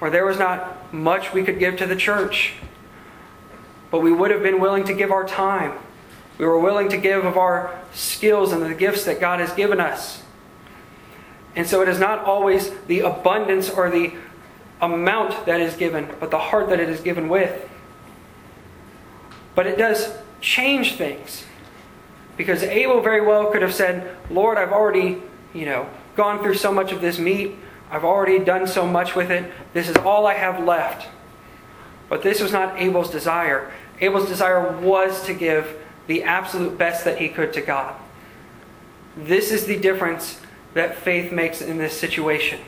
where 0.01 0.11
there 0.11 0.27
was 0.27 0.37
not 0.37 0.93
much 0.93 1.33
we 1.33 1.45
could 1.45 1.61
give 1.61 1.77
to 1.77 1.87
the 1.87 1.95
church, 1.95 2.55
but 3.93 4.01
we 4.01 4.11
would 4.11 4.33
have 4.33 4.43
been 4.43 4.59
willing 4.59 4.83
to 4.87 4.95
give 4.95 5.13
our 5.13 5.25
time. 5.25 5.79
We 6.41 6.47
were 6.47 6.59
willing 6.59 6.89
to 6.89 6.97
give 6.97 7.27
of 7.27 7.37
our 7.37 7.79
skills 7.93 8.53
and 8.53 8.63
the 8.63 8.75
gifts 8.75 9.05
that 9.05 9.21
God 9.21 9.41
has 9.41 9.53
given 9.53 9.79
us. 9.79 10.23
And 11.55 11.67
so 11.67 11.83
it 11.83 11.89
is 11.91 11.99
not 11.99 12.25
always 12.25 12.71
the 12.87 13.01
abundance 13.01 13.69
or 13.69 13.91
the 13.91 14.15
amount 14.81 15.45
that 15.45 15.61
is 15.61 15.75
given, 15.77 16.09
but 16.19 16.31
the 16.31 16.39
heart 16.39 16.71
that 16.71 16.81
it 16.81 16.89
is 16.89 17.03
given 17.03 17.29
with. 17.29 17.69
But 19.55 19.67
it 19.67 19.77
does 19.77 20.17
change 20.41 20.95
things. 20.95 21.45
Because 22.39 22.63
Abel 22.63 23.03
very 23.03 23.21
well 23.21 23.53
could 23.53 23.61
have 23.61 23.75
said, 23.75 24.17
Lord, 24.31 24.57
I've 24.57 24.73
already, 24.73 25.21
you 25.53 25.67
know, 25.67 25.91
gone 26.17 26.43
through 26.43 26.55
so 26.55 26.73
much 26.73 26.91
of 26.91 27.03
this 27.03 27.19
meat. 27.19 27.55
I've 27.91 28.05
already 28.05 28.39
done 28.39 28.67
so 28.67 28.87
much 28.87 29.15
with 29.15 29.31
it. 29.31 29.53
This 29.75 29.91
is 29.91 29.97
all 29.99 30.27
I 30.27 30.33
have 30.33 30.65
left. 30.65 31.07
But 32.09 32.23
this 32.23 32.41
was 32.41 32.51
not 32.51 32.81
Abel's 32.81 33.11
desire. 33.11 33.71
Abel's 34.01 34.27
desire 34.27 34.81
was 34.81 35.23
to 35.27 35.35
give 35.35 35.77
the 36.11 36.25
absolute 36.25 36.77
best 36.77 37.05
that 37.05 37.19
he 37.19 37.29
could 37.29 37.53
to 37.53 37.61
God. 37.61 37.95
This 39.17 39.53
is 39.53 39.67
the 39.67 39.77
difference 39.77 40.41
that 40.75 40.97
faith 40.97 41.31
makes 41.31 41.63
in 41.63 41.79
this 41.79 41.97
situation. 41.97 42.59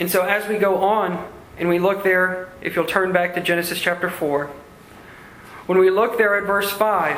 And 0.00 0.10
so, 0.10 0.22
as 0.22 0.48
we 0.48 0.58
go 0.58 0.78
on 0.78 1.24
and 1.56 1.68
we 1.68 1.78
look 1.78 2.02
there, 2.02 2.48
if 2.60 2.74
you'll 2.74 2.84
turn 2.84 3.12
back 3.12 3.36
to 3.36 3.40
Genesis 3.40 3.80
chapter 3.80 4.10
4, 4.10 4.50
when 5.66 5.78
we 5.78 5.88
look 5.88 6.18
there 6.18 6.36
at 6.36 6.48
verse 6.48 6.72
5, 6.72 7.16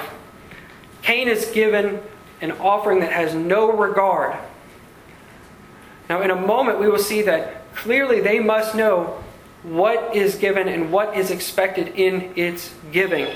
Cain 1.01 1.29
is 1.29 1.47
given 1.47 2.03
an 2.43 2.53
offering 2.53 3.01
that 3.01 3.13
has 3.13 3.35
no 3.35 3.73
regard. 3.73 4.37
Now, 6.11 6.21
in 6.21 6.31
a 6.31 6.37
moment, 6.37 6.81
we 6.81 6.91
will 6.91 6.99
see 6.99 7.23
that 7.23 7.75
clearly 7.75 8.21
they 8.21 8.41
must 8.41 8.75
know 8.75 9.25
what 9.63 10.15
is 10.15 10.35
given 10.35 10.69
and 10.69 10.93
what 10.93 11.17
is 11.17 11.31
expected 11.31 11.95
in 11.97 12.35
its 12.37 12.75
giving. 12.93 13.35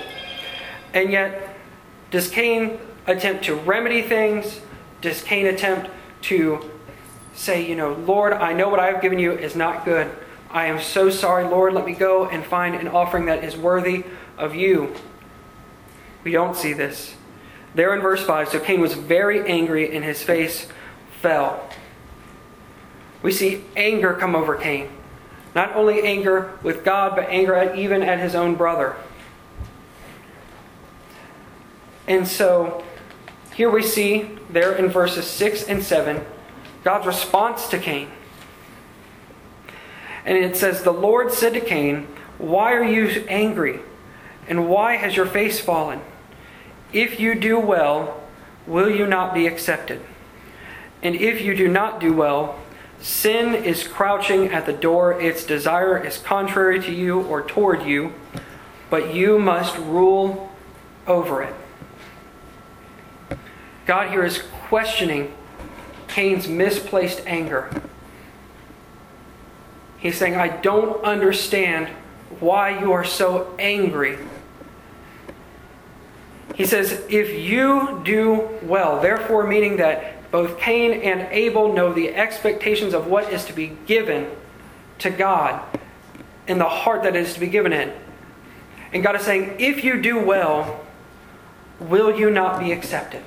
And 0.93 1.11
yet, 1.11 1.57
does 2.11 2.29
Cain 2.29 2.79
attempt 3.07 3.45
to 3.45 3.55
remedy 3.55 4.03
things? 4.03 4.61
Does 5.01 5.23
Cain 5.23 5.47
attempt 5.47 5.91
to 6.23 6.71
say, 7.35 7.67
you 7.67 7.77
know, 7.77 7.95
Lord, 7.95 8.33
I 8.33 8.53
know 8.53 8.69
what 8.69 8.81
I 8.81 8.87
have 8.87 9.01
given 9.01 9.19
you 9.19 9.33
is 9.33 9.57
not 9.57 9.85
good. 9.85 10.11
I 10.51 10.67
am 10.67 10.81
so 10.81 11.11
sorry, 11.11 11.45
Lord. 11.45 11.73
Let 11.73 11.87
me 11.87 11.93
go 11.93 12.27
and 12.27 12.45
find 12.45 12.75
an 12.75 12.89
offering 12.89 13.27
that 13.27 13.45
is 13.45 13.57
worthy 13.57 14.05
of 14.37 14.55
you. 14.55 14.95
We 16.25 16.33
don't 16.33 16.57
see 16.57 16.73
this. 16.73 17.15
There 17.75 17.95
in 17.95 18.01
verse 18.01 18.25
5, 18.25 18.49
so 18.49 18.61
Cain 18.61 18.81
was 18.81 18.95
very 18.95 19.49
angry 19.49 19.95
and 19.95 20.05
his 20.05 20.23
face 20.23 20.67
fell. 21.21 21.69
We 23.23 23.33
see 23.33 23.65
anger 23.77 24.15
come 24.15 24.35
over 24.35 24.57
Cain. 24.57 24.89
Not 25.55 25.75
only 25.75 26.03
anger 26.03 26.59
with 26.63 26.85
God, 26.85 27.15
but 27.17 27.29
anger 27.29 27.55
at, 27.55 27.79
even 27.79 28.03
at 28.03 28.19
his 28.19 28.35
own 28.35 28.55
brother. 28.55 28.97
And 32.11 32.27
so 32.27 32.83
here 33.55 33.71
we 33.71 33.85
see, 33.85 34.29
there 34.51 34.73
in 34.73 34.89
verses 34.89 35.29
6 35.29 35.63
and 35.69 35.81
7, 35.81 36.21
God's 36.83 37.07
response 37.07 37.69
to 37.69 37.79
Cain. 37.79 38.09
And 40.25 40.37
it 40.37 40.57
says, 40.57 40.83
The 40.83 40.91
Lord 40.93 41.33
said 41.33 41.55
to 41.55 41.61
Cain, 41.61 42.09
Why 42.37 42.73
are 42.73 42.83
you 42.83 43.25
angry? 43.29 43.79
And 44.49 44.69
why 44.69 44.97
has 44.97 45.15
your 45.15 45.25
face 45.25 45.61
fallen? 45.61 46.01
If 46.93 47.21
you 47.21 47.37
do 47.37 47.61
well, 47.61 48.21
will 48.67 48.91
you 48.91 49.07
not 49.07 49.33
be 49.33 49.47
accepted? 49.47 50.01
And 51.05 51.15
if 51.15 51.41
you 51.41 51.55
do 51.55 51.69
not 51.69 52.01
do 52.01 52.13
well, 52.13 52.59
sin 53.01 53.55
is 53.55 53.87
crouching 53.87 54.49
at 54.49 54.67
the 54.67 54.73
door. 54.73 55.13
Its 55.21 55.45
desire 55.45 56.05
is 56.05 56.19
contrary 56.19 56.81
to 56.81 56.93
you 56.93 57.21
or 57.21 57.43
toward 57.43 57.85
you, 57.85 58.15
but 58.91 59.15
you 59.15 59.39
must 59.39 59.79
rule 59.79 60.51
over 61.07 61.45
it. 61.45 61.55
God 63.91 64.13
here 64.13 64.25
is 64.25 64.41
questioning 64.69 65.35
Cain's 66.07 66.47
misplaced 66.47 67.23
anger. 67.27 67.69
He's 69.99 70.17
saying, 70.17 70.37
I 70.37 70.47
don't 70.47 71.03
understand 71.03 71.89
why 72.39 72.79
you 72.79 72.93
are 72.93 73.03
so 73.03 73.53
angry. 73.59 74.17
He 76.55 76.67
says, 76.67 77.05
If 77.09 77.33
you 77.33 78.01
do 78.05 78.61
well, 78.63 79.03
therefore, 79.03 79.45
meaning 79.49 79.79
that 79.79 80.31
both 80.31 80.61
Cain 80.61 80.93
and 80.93 81.23
Abel 81.33 81.73
know 81.73 81.93
the 81.93 82.15
expectations 82.15 82.95
of 82.95 83.09
what 83.09 83.33
is 83.33 83.45
to 83.47 83.53
be 83.53 83.77
given 83.87 84.31
to 85.01 85.11
God 85.11 85.61
and 86.47 86.61
the 86.61 86.69
heart 86.69 87.03
that 87.03 87.17
is 87.17 87.35
to 87.35 87.41
be 87.41 87.49
given 87.49 87.73
in. 87.73 87.93
And 88.93 89.03
God 89.03 89.17
is 89.17 89.23
saying, 89.23 89.57
If 89.59 89.83
you 89.83 90.01
do 90.01 90.25
well, 90.25 90.87
will 91.81 92.17
you 92.17 92.31
not 92.31 92.61
be 92.61 92.71
accepted? 92.71 93.25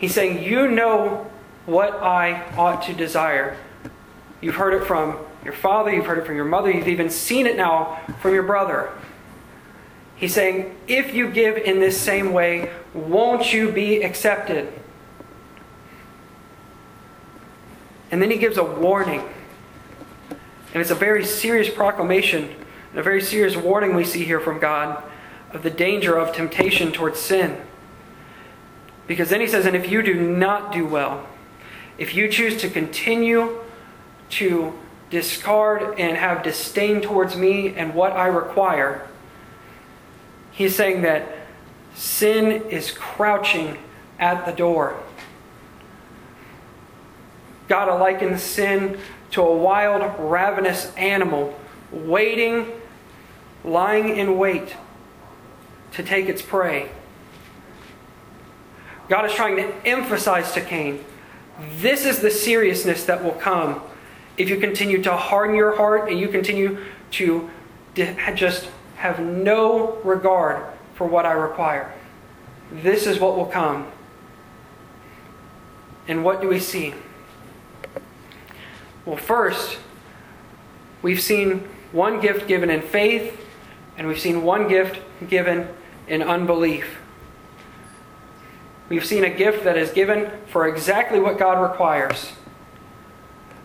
He's 0.00 0.14
saying, 0.14 0.42
You 0.42 0.66
know 0.66 1.30
what 1.66 1.92
I 2.02 2.42
ought 2.56 2.82
to 2.84 2.94
desire. 2.94 3.58
You've 4.40 4.54
heard 4.54 4.72
it 4.72 4.86
from 4.86 5.18
your 5.44 5.52
father, 5.52 5.92
you've 5.92 6.06
heard 6.06 6.18
it 6.18 6.26
from 6.26 6.36
your 6.36 6.46
mother, 6.46 6.70
you've 6.70 6.88
even 6.88 7.10
seen 7.10 7.46
it 7.46 7.56
now 7.56 8.00
from 8.22 8.32
your 8.32 8.42
brother. 8.42 8.90
He's 10.16 10.32
saying, 10.32 10.74
If 10.88 11.14
you 11.14 11.30
give 11.30 11.58
in 11.58 11.80
this 11.80 12.00
same 12.00 12.32
way, 12.32 12.70
won't 12.94 13.52
you 13.52 13.70
be 13.70 14.02
accepted? 14.02 14.72
And 18.10 18.22
then 18.22 18.30
he 18.30 18.38
gives 18.38 18.56
a 18.56 18.64
warning. 18.64 19.20
And 20.72 20.80
it's 20.80 20.90
a 20.90 20.96
very 20.96 21.26
serious 21.26 21.72
proclamation 21.72 22.54
and 22.90 22.98
a 22.98 23.02
very 23.02 23.20
serious 23.20 23.54
warning 23.54 23.94
we 23.94 24.04
see 24.04 24.24
here 24.24 24.40
from 24.40 24.58
God 24.58 25.02
of 25.52 25.62
the 25.62 25.70
danger 25.70 26.16
of 26.16 26.34
temptation 26.34 26.90
towards 26.90 27.18
sin. 27.18 27.60
Because 29.10 29.28
then 29.28 29.40
he 29.40 29.48
says, 29.48 29.66
and 29.66 29.74
if 29.74 29.90
you 29.90 30.02
do 30.02 30.14
not 30.14 30.70
do 30.70 30.86
well, 30.86 31.26
if 31.98 32.14
you 32.14 32.28
choose 32.28 32.60
to 32.60 32.70
continue 32.70 33.58
to 34.28 34.72
discard 35.10 35.98
and 35.98 36.16
have 36.16 36.44
disdain 36.44 37.00
towards 37.00 37.34
me 37.34 37.74
and 37.74 37.92
what 37.92 38.12
I 38.12 38.28
require, 38.28 39.08
he's 40.52 40.76
saying 40.76 41.02
that 41.02 41.26
sin 41.96 42.62
is 42.68 42.92
crouching 42.92 43.78
at 44.20 44.46
the 44.46 44.52
door. 44.52 45.02
God 47.66 47.92
likens 47.98 48.44
sin 48.44 48.96
to 49.32 49.42
a 49.42 49.56
wild, 49.56 50.20
ravenous 50.20 50.94
animal 50.94 51.58
waiting, 51.90 52.64
lying 53.64 54.16
in 54.16 54.38
wait 54.38 54.76
to 55.94 56.04
take 56.04 56.28
its 56.28 56.42
prey. 56.42 56.90
God 59.10 59.26
is 59.26 59.34
trying 59.34 59.56
to 59.56 59.70
emphasize 59.86 60.52
to 60.52 60.62
Cain 60.62 61.04
this 61.76 62.06
is 62.06 62.20
the 62.20 62.30
seriousness 62.30 63.04
that 63.04 63.22
will 63.22 63.32
come 63.32 63.82
if 64.36 64.48
you 64.48 64.58
continue 64.58 65.02
to 65.02 65.16
harden 65.16 65.54
your 65.54 65.76
heart 65.76 66.10
and 66.10 66.18
you 66.18 66.28
continue 66.28 66.78
to 67.12 67.50
just 68.34 68.68
have 68.96 69.20
no 69.20 69.98
regard 70.04 70.64
for 70.94 71.06
what 71.06 71.26
I 71.26 71.32
require. 71.32 71.92
This 72.72 73.06
is 73.06 73.18
what 73.18 73.36
will 73.36 73.46
come. 73.46 73.90
And 76.08 76.24
what 76.24 76.40
do 76.40 76.48
we 76.48 76.60
see? 76.60 76.94
Well, 79.04 79.16
first, 79.16 79.78
we've 81.02 81.20
seen 81.20 81.68
one 81.92 82.20
gift 82.20 82.46
given 82.46 82.70
in 82.70 82.80
faith, 82.80 83.38
and 83.98 84.06
we've 84.06 84.20
seen 84.20 84.42
one 84.42 84.68
gift 84.68 85.00
given 85.28 85.68
in 86.06 86.22
unbelief. 86.22 86.99
We've 88.90 89.06
seen 89.06 89.22
a 89.22 89.30
gift 89.30 89.62
that 89.64 89.78
is 89.78 89.92
given 89.92 90.30
for 90.48 90.66
exactly 90.66 91.20
what 91.20 91.38
God 91.38 91.62
requires. 91.62 92.32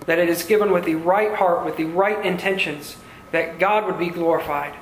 That 0.05 0.19
it 0.19 0.29
is 0.29 0.43
given 0.43 0.71
with 0.71 0.85
the 0.85 0.95
right 0.95 1.33
heart, 1.33 1.65
with 1.65 1.77
the 1.77 1.85
right 1.85 2.23
intentions, 2.23 2.97
that 3.31 3.57
God 3.57 3.85
would 3.87 3.97
be 3.97 4.09
glorified. 4.09 4.75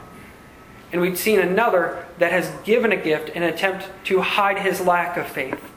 And 0.92 1.02
we've 1.02 1.18
seen 1.18 1.40
another 1.40 2.06
that 2.20 2.34
has 2.34 2.52
given 2.66 2.92
a 2.92 2.98
gift 2.98 3.30
in 3.30 3.42
an 3.42 3.54
attempt 3.54 3.90
to 4.04 4.20
hide 4.20 4.60
his 4.60 4.82
lack 4.82 5.16
of 5.16 5.28
faith. 5.28 5.72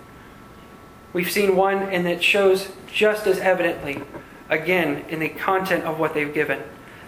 We've 1.13 1.31
seen 1.31 1.55
one 1.55 1.85
and 1.85 2.07
it 2.09 2.23
shows 2.23 2.69
just 2.93 3.29
as 3.29 3.39
evidently, 3.39 4.03
again, 4.51 5.05
in 5.09 5.21
the 5.21 5.29
content 5.29 5.85
of 5.85 6.01
what 6.01 6.13
they've 6.13 6.35
given, 6.35 6.61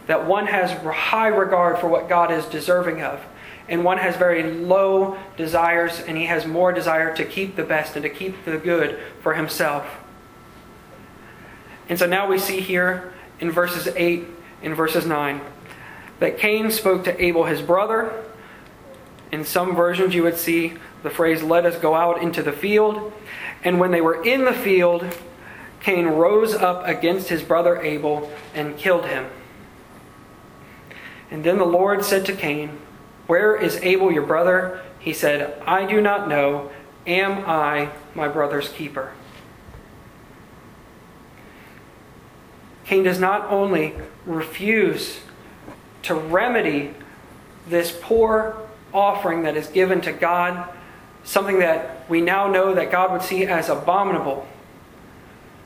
that 0.06 0.26
one 0.26 0.46
has 0.46 0.70
high 0.70 1.26
regard 1.26 1.80
for 1.80 1.88
what 1.88 2.08
God 2.08 2.30
is 2.30 2.46
deserving 2.46 3.02
of 3.02 3.20
and 3.68 3.84
one 3.84 3.98
has 3.98 4.16
very 4.16 4.42
low 4.42 5.18
desires, 5.36 6.00
and 6.00 6.16
he 6.16 6.26
has 6.26 6.46
more 6.46 6.72
desire 6.72 7.14
to 7.16 7.24
keep 7.24 7.56
the 7.56 7.64
best 7.64 7.96
and 7.96 8.02
to 8.02 8.08
keep 8.08 8.44
the 8.44 8.56
good 8.56 8.98
for 9.22 9.34
himself. 9.34 9.86
And 11.88 11.98
so 11.98 12.06
now 12.06 12.28
we 12.28 12.38
see 12.38 12.60
here 12.60 13.12
in 13.40 13.50
verses 13.50 13.88
8 13.94 14.26
and 14.62 14.74
verses 14.74 15.06
9 15.06 15.40
that 16.20 16.38
Cain 16.38 16.70
spoke 16.70 17.04
to 17.04 17.22
Abel 17.22 17.44
his 17.44 17.62
brother, 17.62 18.24
In 19.30 19.44
some 19.44 19.76
versions, 19.76 20.14
you 20.14 20.22
would 20.22 20.36
see 20.36 20.74
the 21.02 21.10
phrase, 21.10 21.42
let 21.42 21.64
us 21.64 21.78
go 21.78 21.94
out 21.94 22.22
into 22.22 22.42
the 22.42 22.52
field. 22.52 23.12
And 23.62 23.78
when 23.78 23.90
they 23.90 24.00
were 24.00 24.22
in 24.24 24.44
the 24.44 24.52
field, 24.52 25.06
Cain 25.80 26.06
rose 26.06 26.54
up 26.54 26.86
against 26.86 27.28
his 27.28 27.42
brother 27.42 27.80
Abel 27.80 28.30
and 28.54 28.76
killed 28.76 29.06
him. 29.06 29.26
And 31.30 31.44
then 31.44 31.58
the 31.58 31.66
Lord 31.66 32.04
said 32.04 32.24
to 32.26 32.32
Cain, 32.32 32.78
Where 33.28 33.54
is 33.54 33.76
Abel 33.76 34.10
your 34.10 34.26
brother? 34.26 34.80
He 34.98 35.12
said, 35.12 35.60
I 35.66 35.84
do 35.84 36.00
not 36.00 36.28
know. 36.28 36.70
Am 37.06 37.44
I 37.46 37.90
my 38.14 38.26
brother's 38.26 38.70
keeper? 38.70 39.12
Cain 42.86 43.02
does 43.02 43.20
not 43.20 43.44
only 43.50 43.94
refuse 44.24 45.20
to 46.04 46.14
remedy 46.14 46.94
this 47.66 47.96
poor 48.00 48.56
offering 48.94 49.42
that 49.42 49.58
is 49.58 49.66
given 49.66 50.00
to 50.00 50.12
God, 50.12 50.66
something 51.22 51.58
that 51.58 52.08
we 52.08 52.22
now 52.22 52.48
know 52.48 52.74
that 52.74 52.90
God 52.90 53.12
would 53.12 53.20
see 53.20 53.44
as 53.44 53.68
abominable. 53.68 54.48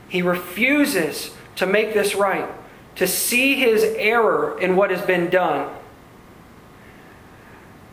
He 0.09 0.21
refuses 0.21 1.33
to 1.55 1.65
make 1.65 1.93
this 1.93 2.13
right, 2.13 2.49
to 2.97 3.07
see 3.07 3.55
his 3.55 3.83
error 3.83 4.59
in 4.59 4.75
what 4.75 4.91
has 4.91 5.01
been 5.01 5.29
done. 5.29 5.73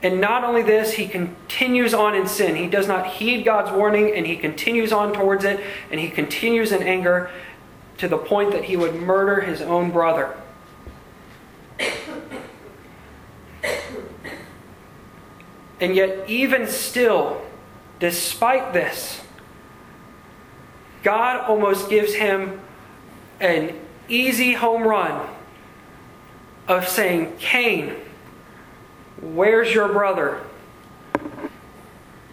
And 0.03 0.21
not 0.21 0.45
only 0.45 0.63
this, 0.63 0.95
he 0.95 1.07
continues 1.07 1.93
on 1.93 2.15
in 2.15 2.27
sin. 2.27 2.57
He 2.57 2.69
does 2.69 2.89
not 2.89 3.07
heed 3.07 3.45
God's 3.45 3.71
warning 3.71 4.15
and 4.15 4.27
he 4.27 4.37
continues 4.37 4.93
on 4.93 5.13
towards 5.13 5.45
it 5.45 5.61
and 5.91 6.01
he 6.01 6.09
continues 6.09 6.73
in 6.73 6.83
anger 6.83 7.31
to 7.99 8.09
the 8.09 8.17
point 8.17 8.53
that 8.53 8.65
he 8.65 8.77
would 8.77 8.95
murder 8.95 9.43
his 9.43 9.61
own 9.61 9.91
brother. 9.91 10.35
And 15.81 15.95
yet, 15.97 16.29
even 16.29 16.67
still, 16.67 17.43
despite 17.99 18.73
this, 18.73 19.23
God 21.03 21.41
almost 21.49 21.89
gives 21.89 22.15
him 22.15 22.61
an 23.41 23.79
easy 24.09 24.53
home 24.53 24.83
run 24.83 25.29
of 26.69 26.87
saying, 26.87 27.37
Cain, 27.39 27.97
where's 29.21 29.73
your 29.73 29.89
brother? 29.89 30.41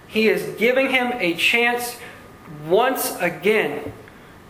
He 0.08 0.28
is 0.30 0.56
giving 0.58 0.90
him 0.90 1.12
a 1.20 1.36
chance 1.36 1.98
once 2.66 3.16
again 3.20 3.92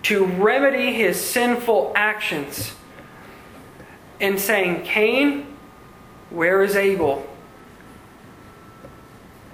to 0.03 0.25
remedy 0.25 0.93
his 0.93 1.19
sinful 1.19 1.91
actions 1.95 2.73
and 4.21 4.39
saying, 4.39 4.83
Cain, 4.83 5.57
where 6.29 6.63
is 6.63 6.75
Abel? 6.75 7.27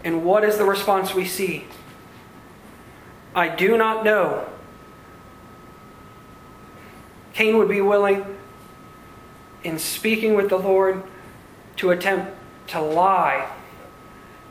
And 0.04 0.25
what 0.25 0.44
is 0.44 0.58
the 0.58 0.66
response 0.66 1.13
we 1.13 1.25
see? 1.25 1.66
I 3.34 3.48
do 3.48 3.78
not 3.78 4.04
know. 4.04 4.48
Cain 7.34 7.58
would 7.58 7.70
be 7.70 7.82
willing, 7.82 8.24
in 9.63 9.80
speaking 9.80 10.36
with 10.36 10.50
the 10.50 10.58
Lord, 10.58 11.02
to 11.78 11.90
attempt 11.90 12.32
to 12.67 12.82
lie 12.82 13.50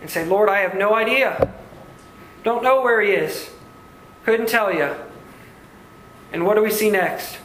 and 0.00 0.10
say, 0.10 0.24
Lord, 0.24 0.48
I 0.48 0.60
have 0.60 0.74
no 0.74 0.94
idea. 0.94 1.52
Don't 2.44 2.62
know 2.62 2.82
where 2.82 3.00
he 3.00 3.12
is. 3.12 3.50
Couldn't 4.24 4.48
tell 4.48 4.72
you. 4.72 4.94
And 6.32 6.44
what 6.44 6.54
do 6.54 6.62
we 6.62 6.70
see 6.70 6.90
next? 6.90 7.38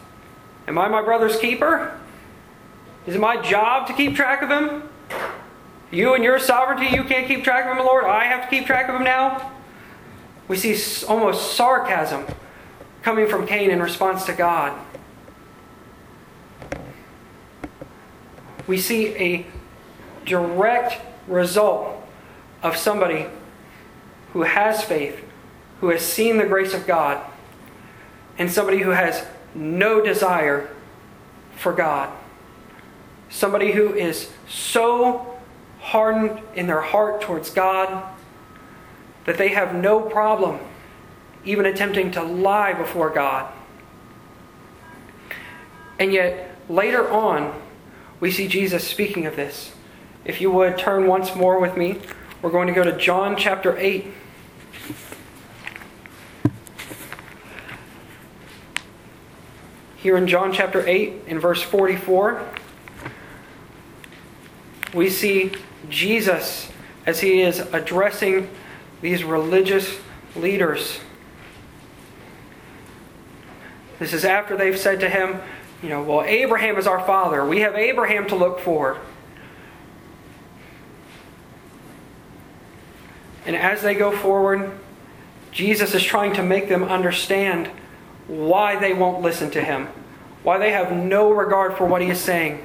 Am 0.67 0.77
I 0.77 0.87
my 0.87 1.01
brother's 1.01 1.37
keeper? 1.37 1.97
Is 3.05 3.15
it 3.15 3.19
my 3.19 3.41
job 3.41 3.87
to 3.87 3.93
keep 3.93 4.15
track 4.15 4.41
of 4.41 4.49
him? 4.49 4.83
You 5.91 6.13
and 6.13 6.23
your 6.23 6.39
sovereignty, 6.39 6.93
you 6.93 7.03
can't 7.03 7.27
keep 7.27 7.43
track 7.43 7.65
of 7.65 7.77
him, 7.77 7.85
Lord. 7.85 8.03
I 8.03 8.25
have 8.25 8.43
to 8.43 8.49
keep 8.49 8.65
track 8.65 8.89
of 8.89 8.95
him 8.95 9.03
now. 9.03 9.53
We 10.47 10.57
see 10.57 11.05
almost 11.05 11.55
sarcasm 11.55 12.25
coming 13.01 13.27
from 13.27 13.47
Cain 13.47 13.69
in 13.69 13.81
response 13.81 14.25
to 14.25 14.33
God. 14.33 14.77
We 18.65 18.77
see 18.77 19.15
a 19.15 19.45
direct 20.27 21.01
result 21.27 21.95
of 22.61 22.77
somebody 22.77 23.25
who 24.33 24.43
has 24.43 24.83
faith, 24.83 25.23
who 25.81 25.89
has 25.89 26.01
seen 26.01 26.37
the 26.37 26.45
grace 26.45 26.73
of 26.73 26.85
God, 26.85 27.25
and 28.37 28.51
somebody 28.51 28.79
who 28.79 28.91
has 28.91 29.25
no 29.55 30.01
desire 30.01 30.69
for 31.55 31.73
God. 31.73 32.15
Somebody 33.29 33.71
who 33.71 33.93
is 33.93 34.29
so 34.47 35.39
hardened 35.79 36.41
in 36.53 36.67
their 36.67 36.81
heart 36.81 37.21
towards 37.21 37.49
God 37.49 38.03
that 39.25 39.37
they 39.37 39.49
have 39.49 39.73
no 39.73 39.99
problem 39.99 40.59
even 41.43 41.65
attempting 41.65 42.11
to 42.11 42.21
lie 42.21 42.73
before 42.73 43.09
God. 43.09 43.51
And 45.99 46.13
yet, 46.13 46.55
later 46.69 47.09
on, 47.09 47.59
we 48.19 48.31
see 48.31 48.47
Jesus 48.47 48.85
speaking 48.85 49.25
of 49.25 49.35
this. 49.35 49.71
If 50.27 50.41
you 50.41 50.51
would 50.51 50.77
turn 50.77 51.07
once 51.07 51.33
more 51.35 51.57
with 51.57 51.77
me, 51.77 52.01
we're 52.41 52.51
going 52.51 52.67
to 52.67 52.73
go 52.73 52.83
to 52.83 52.97
John 52.97 53.37
chapter 53.37 53.77
8. 53.77 54.11
Here 59.95 60.17
in 60.17 60.27
John 60.27 60.51
chapter 60.51 60.85
8, 60.85 61.23
in 61.27 61.39
verse 61.39 61.61
44, 61.61 62.45
we 64.93 65.09
see 65.09 65.53
Jesus 65.87 66.69
as 67.05 67.21
he 67.21 67.41
is 67.41 67.59
addressing 67.59 68.49
these 68.99 69.23
religious 69.23 69.97
leaders. 70.35 70.99
This 73.97 74.11
is 74.11 74.25
after 74.25 74.57
they've 74.57 74.77
said 74.77 74.99
to 74.99 75.09
him, 75.09 75.39
you 75.81 75.87
know, 75.87 76.03
well, 76.03 76.23
Abraham 76.23 76.75
is 76.77 76.85
our 76.85 76.99
father. 77.05 77.45
We 77.45 77.61
have 77.61 77.75
Abraham 77.75 78.27
to 78.27 78.35
look 78.35 78.59
for. 78.59 78.99
And 83.47 83.55
as 83.55 83.81
they 83.81 83.95
go 83.95 84.15
forward, 84.15 84.77
Jesus 85.51 85.95
is 85.95 86.03
trying 86.03 86.33
to 86.33 86.43
make 86.43 86.67
them 86.67 86.83
understand 86.83 87.67
why 88.27 88.75
they 88.75 88.93
won't 88.93 89.21
listen 89.21 89.49
to 89.51 89.63
him, 89.63 89.87
why 90.43 90.57
they 90.57 90.71
have 90.71 90.91
no 90.91 91.31
regard 91.31 91.77
for 91.77 91.85
what 91.87 92.01
he 92.01 92.09
is 92.09 92.19
saying. 92.19 92.63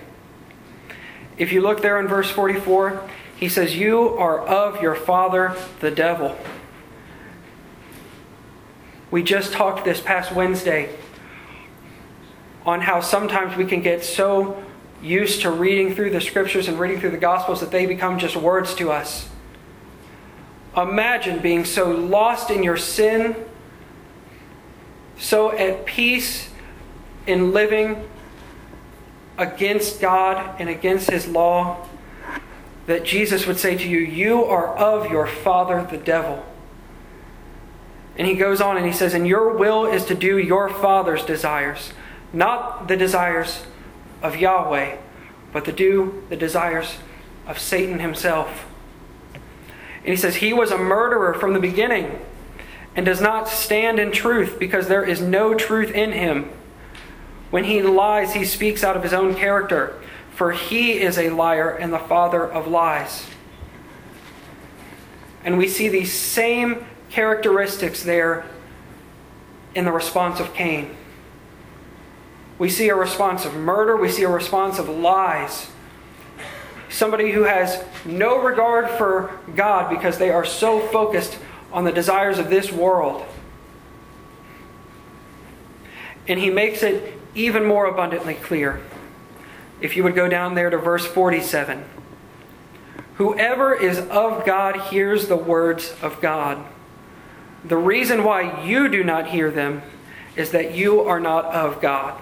If 1.38 1.52
you 1.52 1.60
look 1.62 1.82
there 1.82 2.00
in 2.00 2.08
verse 2.08 2.30
44, 2.30 3.08
he 3.36 3.48
says, 3.48 3.76
You 3.76 4.08
are 4.18 4.40
of 4.40 4.82
your 4.82 4.96
father, 4.96 5.56
the 5.78 5.90
devil. 5.90 6.36
We 9.12 9.22
just 9.22 9.52
talked 9.52 9.84
this 9.84 10.00
past 10.00 10.32
Wednesday 10.32 10.96
on 12.66 12.80
how 12.80 13.00
sometimes 13.00 13.56
we 13.56 13.66
can 13.66 13.82
get 13.82 14.04
so 14.04 14.62
used 15.00 15.42
to 15.42 15.50
reading 15.50 15.94
through 15.94 16.10
the 16.10 16.20
scriptures 16.20 16.66
and 16.66 16.78
reading 16.78 16.98
through 16.98 17.10
the 17.10 17.18
gospels 17.18 17.60
that 17.60 17.70
they 17.70 17.86
become 17.86 18.18
just 18.18 18.36
words 18.36 18.74
to 18.76 18.90
us. 18.90 19.28
Imagine 20.76 21.40
being 21.40 21.64
so 21.64 21.90
lost 21.90 22.50
in 22.50 22.62
your 22.62 22.76
sin, 22.76 23.36
so 25.18 25.52
at 25.52 25.84
peace 25.84 26.48
in 27.26 27.52
living 27.52 28.08
against 29.36 30.00
God 30.00 30.56
and 30.58 30.68
against 30.68 31.10
His 31.10 31.26
law, 31.26 31.86
that 32.86 33.04
Jesus 33.04 33.46
would 33.46 33.58
say 33.58 33.76
to 33.76 33.88
you, 33.88 33.98
You 33.98 34.44
are 34.44 34.76
of 34.76 35.10
your 35.10 35.26
father, 35.26 35.86
the 35.90 35.98
devil. 35.98 36.44
And 38.16 38.26
he 38.26 38.34
goes 38.34 38.60
on 38.60 38.76
and 38.76 38.84
he 38.84 38.92
says, 38.92 39.14
And 39.14 39.26
your 39.26 39.56
will 39.56 39.86
is 39.86 40.04
to 40.06 40.14
do 40.14 40.36
your 40.38 40.68
father's 40.68 41.24
desires, 41.24 41.92
not 42.32 42.88
the 42.88 42.96
desires 42.96 43.62
of 44.22 44.36
Yahweh, 44.36 44.96
but 45.52 45.64
to 45.64 45.72
do 45.72 46.24
the 46.28 46.36
desires 46.36 46.96
of 47.46 47.58
Satan 47.58 48.00
himself. 48.00 48.66
And 50.02 50.10
he 50.10 50.16
says, 50.16 50.36
He 50.36 50.52
was 50.52 50.70
a 50.70 50.78
murderer 50.78 51.34
from 51.34 51.54
the 51.54 51.60
beginning 51.60 52.20
and 52.94 53.06
does 53.06 53.20
not 53.20 53.48
stand 53.48 53.98
in 53.98 54.12
truth 54.12 54.58
because 54.58 54.88
there 54.88 55.04
is 55.04 55.20
no 55.20 55.54
truth 55.54 55.90
in 55.90 56.12
him. 56.12 56.50
When 57.50 57.64
he 57.64 57.82
lies, 57.82 58.34
he 58.34 58.44
speaks 58.44 58.82
out 58.82 58.96
of 58.96 59.02
his 59.02 59.12
own 59.12 59.34
character, 59.34 60.00
for 60.34 60.52
he 60.52 60.92
is 61.00 61.18
a 61.18 61.30
liar 61.30 61.70
and 61.70 61.92
the 61.92 61.98
father 61.98 62.50
of 62.50 62.66
lies. 62.66 63.26
And 65.44 65.58
we 65.58 65.68
see 65.68 65.88
these 65.88 66.12
same 66.12 66.86
characteristics 67.10 68.02
there 68.02 68.46
in 69.74 69.84
the 69.84 69.92
response 69.92 70.40
of 70.40 70.54
Cain. 70.54 70.96
We 72.58 72.68
see 72.68 72.88
a 72.88 72.94
response 72.94 73.44
of 73.44 73.54
murder, 73.54 73.96
we 73.96 74.08
see 74.08 74.22
a 74.22 74.28
response 74.28 74.78
of 74.78 74.88
lies. 74.88 75.68
Somebody 76.92 77.32
who 77.32 77.44
has 77.44 77.82
no 78.04 78.38
regard 78.40 78.90
for 78.90 79.40
God 79.56 79.88
because 79.88 80.18
they 80.18 80.28
are 80.30 80.44
so 80.44 80.78
focused 80.78 81.38
on 81.72 81.84
the 81.84 81.92
desires 81.92 82.38
of 82.38 82.50
this 82.50 82.70
world. 82.70 83.24
And 86.28 86.38
he 86.38 86.50
makes 86.50 86.82
it 86.82 87.18
even 87.34 87.64
more 87.64 87.86
abundantly 87.86 88.34
clear. 88.34 88.82
If 89.80 89.96
you 89.96 90.04
would 90.04 90.14
go 90.14 90.28
down 90.28 90.54
there 90.54 90.68
to 90.68 90.76
verse 90.76 91.06
47 91.06 91.82
Whoever 93.14 93.74
is 93.74 93.98
of 93.98 94.44
God 94.44 94.90
hears 94.90 95.28
the 95.28 95.36
words 95.36 95.94
of 96.02 96.20
God. 96.20 96.62
The 97.64 97.76
reason 97.76 98.22
why 98.22 98.64
you 98.64 98.88
do 98.88 99.02
not 99.02 99.28
hear 99.28 99.50
them 99.50 99.82
is 100.36 100.50
that 100.50 100.74
you 100.74 101.00
are 101.00 101.20
not 101.20 101.46
of 101.46 101.80
God. 101.80 102.20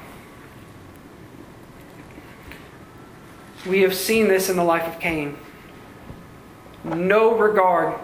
We 3.67 3.83
have 3.83 3.95
seen 3.95 4.29
this 4.29 4.49
in 4.49 4.57
the 4.57 4.65
life 4.65 4.87
of 4.87 5.01
Cain. 5.01 5.37
No 6.85 7.37
regard 7.37 7.99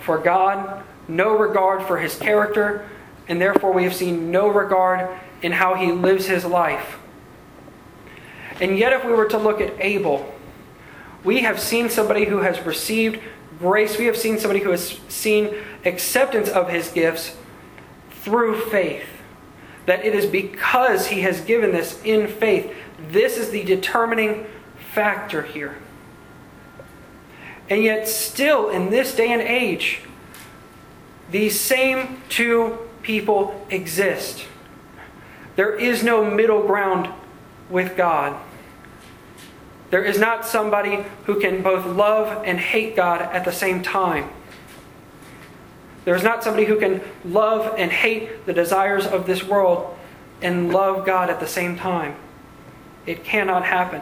for 0.00 0.18
God, 0.18 0.84
no 1.08 1.36
regard 1.36 1.82
for 1.82 1.98
his 1.98 2.16
character, 2.16 2.88
and 3.26 3.40
therefore 3.40 3.72
we 3.72 3.84
have 3.84 3.94
seen 3.94 4.30
no 4.30 4.48
regard 4.48 5.08
in 5.42 5.52
how 5.52 5.74
he 5.74 5.92
lives 5.92 6.26
his 6.26 6.44
life. 6.44 6.98
And 8.60 8.76
yet, 8.76 8.92
if 8.92 9.04
we 9.04 9.12
were 9.12 9.28
to 9.28 9.38
look 9.38 9.60
at 9.60 9.72
Abel, 9.78 10.34
we 11.24 11.40
have 11.40 11.60
seen 11.60 11.88
somebody 11.88 12.24
who 12.24 12.38
has 12.38 12.60
received 12.66 13.20
grace. 13.58 13.98
We 13.98 14.06
have 14.06 14.16
seen 14.16 14.38
somebody 14.38 14.60
who 14.60 14.70
has 14.70 14.98
seen 15.08 15.54
acceptance 15.84 16.48
of 16.48 16.68
his 16.68 16.88
gifts 16.88 17.36
through 18.10 18.60
faith. 18.62 19.06
That 19.86 20.04
it 20.04 20.14
is 20.14 20.26
because 20.26 21.06
he 21.06 21.22
has 21.22 21.40
given 21.40 21.72
this 21.72 22.00
in 22.02 22.28
faith. 22.28 22.74
This 23.10 23.38
is 23.38 23.50
the 23.50 23.64
determining 23.64 24.46
factor 24.92 25.42
here. 25.42 25.78
And 27.70 27.82
yet, 27.82 28.08
still 28.08 28.70
in 28.70 28.90
this 28.90 29.14
day 29.14 29.30
and 29.32 29.42
age, 29.42 30.00
these 31.30 31.60
same 31.60 32.22
two 32.28 32.78
people 33.02 33.66
exist. 33.70 34.46
There 35.56 35.74
is 35.74 36.02
no 36.02 36.24
middle 36.24 36.62
ground 36.62 37.12
with 37.68 37.96
God. 37.96 38.40
There 39.90 40.04
is 40.04 40.18
not 40.18 40.46
somebody 40.46 41.04
who 41.24 41.40
can 41.40 41.62
both 41.62 41.84
love 41.86 42.44
and 42.44 42.58
hate 42.58 42.94
God 42.96 43.22
at 43.22 43.44
the 43.44 43.52
same 43.52 43.82
time. 43.82 44.30
There 46.04 46.14
is 46.14 46.22
not 46.22 46.42
somebody 46.42 46.66
who 46.66 46.78
can 46.78 47.02
love 47.24 47.74
and 47.76 47.90
hate 47.90 48.46
the 48.46 48.52
desires 48.52 49.06
of 49.06 49.26
this 49.26 49.44
world 49.44 49.96
and 50.40 50.72
love 50.72 51.04
God 51.04 51.28
at 51.28 51.40
the 51.40 51.46
same 51.46 51.76
time. 51.76 52.16
It 53.04 53.24
cannot 53.24 53.64
happen. 53.64 54.00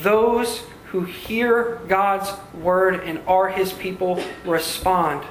Those 0.00 0.62
who 0.86 1.04
hear 1.04 1.80
God's 1.88 2.32
word 2.54 3.00
and 3.04 3.20
are 3.26 3.48
his 3.48 3.72
people 3.72 4.22
respond. 4.44 5.24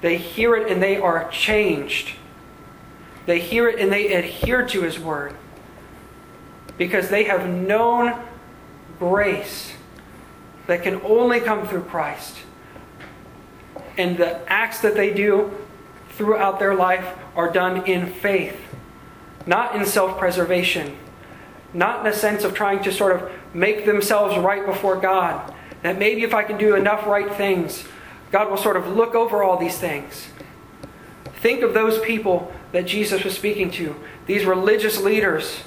They 0.00 0.16
hear 0.16 0.56
it 0.56 0.70
and 0.70 0.82
they 0.82 0.96
are 0.96 1.28
changed. 1.30 2.14
They 3.26 3.40
hear 3.40 3.68
it 3.68 3.78
and 3.78 3.92
they 3.92 4.12
adhere 4.12 4.66
to 4.68 4.82
his 4.82 4.98
word 4.98 5.34
because 6.78 7.08
they 7.08 7.24
have 7.24 7.48
known 7.48 8.18
grace 8.98 9.72
that 10.66 10.82
can 10.82 11.00
only 11.02 11.40
come 11.40 11.66
through 11.66 11.82
Christ. 11.82 12.36
And 13.96 14.16
the 14.16 14.40
acts 14.50 14.80
that 14.80 14.94
they 14.94 15.12
do 15.12 15.52
throughout 16.10 16.58
their 16.58 16.74
life 16.74 17.16
are 17.34 17.50
done 17.50 17.84
in 17.84 18.06
faith, 18.06 18.56
not 19.46 19.74
in 19.74 19.84
self 19.84 20.18
preservation, 20.18 20.96
not 21.74 22.00
in 22.00 22.12
a 22.12 22.14
sense 22.14 22.44
of 22.44 22.54
trying 22.54 22.82
to 22.84 22.92
sort 22.92 23.16
of 23.16 23.30
make 23.58 23.84
themselves 23.84 24.36
right 24.38 24.64
before 24.64 24.96
God. 24.96 25.54
That 25.82 25.98
maybe 25.98 26.22
if 26.22 26.34
I 26.34 26.42
can 26.42 26.58
do 26.58 26.74
enough 26.74 27.06
right 27.06 27.32
things, 27.34 27.84
God 28.30 28.50
will 28.50 28.56
sort 28.56 28.76
of 28.76 28.88
look 28.88 29.14
over 29.14 29.42
all 29.42 29.56
these 29.56 29.78
things. 29.78 30.28
Think 31.40 31.62
of 31.62 31.72
those 31.74 31.98
people 32.00 32.52
that 32.72 32.86
Jesus 32.86 33.24
was 33.24 33.34
speaking 33.34 33.70
to, 33.72 33.94
these 34.26 34.44
religious 34.44 35.00
leaders 35.00 35.62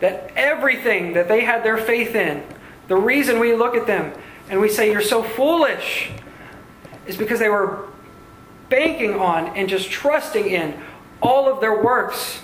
that 0.00 0.30
everything 0.36 1.14
that 1.14 1.28
they 1.28 1.42
had 1.42 1.64
their 1.64 1.78
faith 1.78 2.14
in, 2.14 2.42
the 2.88 2.96
reason 2.96 3.38
we 3.38 3.54
look 3.54 3.74
at 3.74 3.86
them 3.86 4.12
and 4.50 4.60
we 4.60 4.68
say, 4.68 4.90
You're 4.90 5.00
so 5.00 5.22
foolish, 5.22 6.10
is 7.06 7.16
because 7.16 7.38
they 7.38 7.48
were 7.48 7.88
banking 8.68 9.14
on 9.14 9.56
and 9.56 9.68
just 9.68 9.90
trusting 9.90 10.46
in 10.46 10.78
all 11.22 11.50
of 11.50 11.60
their 11.60 11.82
works. 11.82 12.40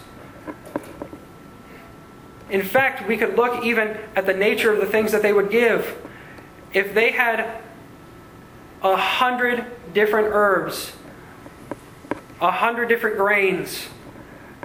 In 2.50 2.62
fact, 2.62 3.06
we 3.06 3.16
could 3.16 3.36
look 3.36 3.64
even 3.64 3.96
at 4.16 4.26
the 4.26 4.34
nature 4.34 4.72
of 4.72 4.80
the 4.80 4.86
things 4.86 5.12
that 5.12 5.22
they 5.22 5.32
would 5.32 5.50
give. 5.50 5.96
If 6.72 6.94
they 6.94 7.12
had 7.12 7.62
a 8.82 8.96
hundred 8.96 9.64
different 9.92 10.28
herbs, 10.32 10.92
a 12.40 12.50
hundred 12.50 12.88
different 12.88 13.16
grains, 13.16 13.88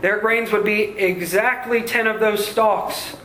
their 0.01 0.19
grains 0.19 0.51
would 0.51 0.65
be 0.65 0.81
exactly 0.81 1.81
10 1.81 2.07
of 2.07 2.19
those 2.19 2.47
stalks 2.47 3.15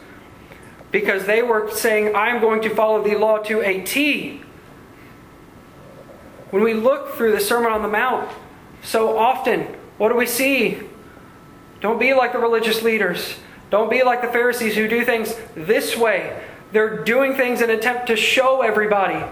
because 0.91 1.25
they 1.27 1.43
were 1.43 1.71
saying, 1.71 2.15
I'm 2.15 2.41
going 2.41 2.63
to 2.63 2.71
follow 2.71 3.03
the 3.03 3.17
law 3.17 3.39
to 3.39 3.61
a 3.63 3.83
T. 3.83 4.43
When 6.51 6.63
we 6.63 6.75
look 6.75 7.15
through 7.15 7.33
the 7.33 7.41
Sermon 7.41 7.73
on 7.73 7.83
the 7.83 7.89
Mount, 7.89 8.29
so 8.83 9.17
often, 9.17 9.63
what 9.99 10.09
do 10.09 10.17
we 10.17 10.27
see? 10.27 10.81
Don't 11.81 12.01
be 12.01 12.13
like 12.13 12.33
the 12.33 12.39
religious 12.39 12.83
leaders. 12.83 13.37
Don't 13.71 13.91
be 13.91 14.03
like 14.03 14.21
the 14.21 14.29
Pharisees 14.29 14.75
who 14.75 14.89
do 14.89 15.05
things 15.05 15.35
this 15.55 15.97
way. 15.97 16.43
They're 16.73 17.03
doing 17.05 17.35
things 17.35 17.61
in 17.61 17.71
attempt 17.71 18.09
to 18.09 18.17
show 18.17 18.63
everybody. 18.63 19.25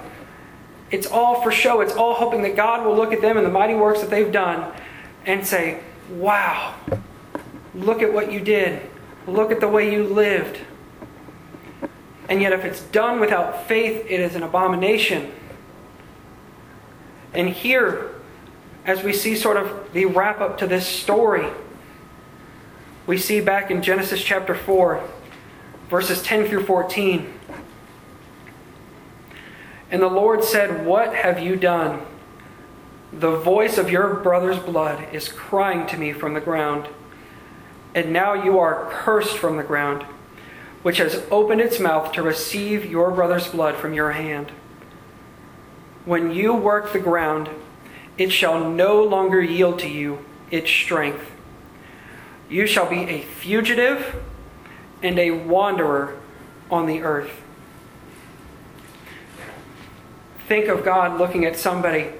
It's 0.90 1.06
all 1.06 1.42
for 1.42 1.52
show. 1.52 1.80
It's 1.80 1.94
all 1.94 2.14
hoping 2.14 2.42
that 2.42 2.56
God 2.56 2.86
will 2.86 2.96
look 2.96 3.12
at 3.12 3.20
them 3.20 3.36
and 3.36 3.44
the 3.44 3.50
mighty 3.50 3.74
works 3.74 4.00
that 4.00 4.10
they've 4.10 4.32
done 4.32 4.72
and 5.26 5.46
say, 5.46 5.80
wow, 6.10 6.74
Look 7.78 8.02
at 8.02 8.12
what 8.12 8.32
you 8.32 8.40
did. 8.40 8.82
Look 9.26 9.52
at 9.52 9.60
the 9.60 9.68
way 9.68 9.92
you 9.92 10.04
lived. 10.04 10.58
And 12.28 12.42
yet, 12.42 12.52
if 12.52 12.64
it's 12.64 12.82
done 12.82 13.20
without 13.20 13.66
faith, 13.66 14.04
it 14.08 14.20
is 14.20 14.34
an 14.34 14.42
abomination. 14.42 15.32
And 17.32 17.48
here, 17.48 18.14
as 18.84 19.02
we 19.02 19.12
see 19.12 19.36
sort 19.36 19.56
of 19.56 19.92
the 19.92 20.06
wrap 20.06 20.40
up 20.40 20.58
to 20.58 20.66
this 20.66 20.86
story, 20.86 21.46
we 23.08 23.18
see 23.18 23.40
back 23.40 23.72
in 23.72 23.82
Genesis 23.82 24.22
chapter 24.22 24.54
4, 24.54 25.02
verses 25.90 26.22
10 26.22 26.46
through 26.46 26.62
14. 26.62 27.34
And 29.90 30.00
the 30.00 30.06
Lord 30.08 30.44
said, 30.44 30.86
What 30.86 31.12
have 31.16 31.40
you 31.40 31.56
done? 31.56 32.06
The 33.12 33.36
voice 33.36 33.78
of 33.78 33.90
your 33.90 34.14
brother's 34.14 34.60
blood 34.60 35.12
is 35.12 35.28
crying 35.28 35.88
to 35.88 35.96
me 35.96 36.12
from 36.12 36.34
the 36.34 36.40
ground 36.40 36.86
and 37.94 38.12
now 38.12 38.34
you 38.34 38.58
are 38.58 38.88
cursed 38.90 39.38
from 39.38 39.56
the 39.56 39.62
ground, 39.62 40.02
which 40.82 40.98
has 40.98 41.24
opened 41.30 41.60
its 41.60 41.80
mouth 41.80 42.12
to 42.12 42.22
receive 42.22 42.84
your 42.84 43.10
brother's 43.10 43.48
blood 43.48 43.76
from 43.76 43.94
your 43.94 44.12
hand. 44.12 44.52
When 46.04 46.30
you 46.30 46.54
work 46.54 46.92
the 46.92 46.98
ground, 46.98 47.48
it 48.16 48.30
shall 48.30 48.70
no 48.70 49.02
longer 49.02 49.42
yield 49.42 49.78
to 49.80 49.88
you 49.88 50.24
its 50.50 50.70
strength. 50.70 51.30
You 52.48 52.66
shall 52.66 52.88
be 52.88 53.00
a 53.00 53.22
fugitive 53.22 54.22
and 55.02 55.18
a 55.18 55.30
wanderer 55.32 56.18
on 56.70 56.86
the 56.86 57.02
earth. 57.02 57.30
Think 60.46 60.68
of 60.68 60.84
God 60.84 61.18
looking 61.18 61.44
at 61.44 61.56
somebody 61.56 62.10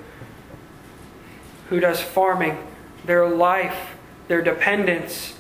who 1.71 1.81
does 1.81 2.01
farming, 2.01 2.59
their 3.05 3.27
life, 3.27 3.97
their 4.29 4.43
dependence 4.43 5.35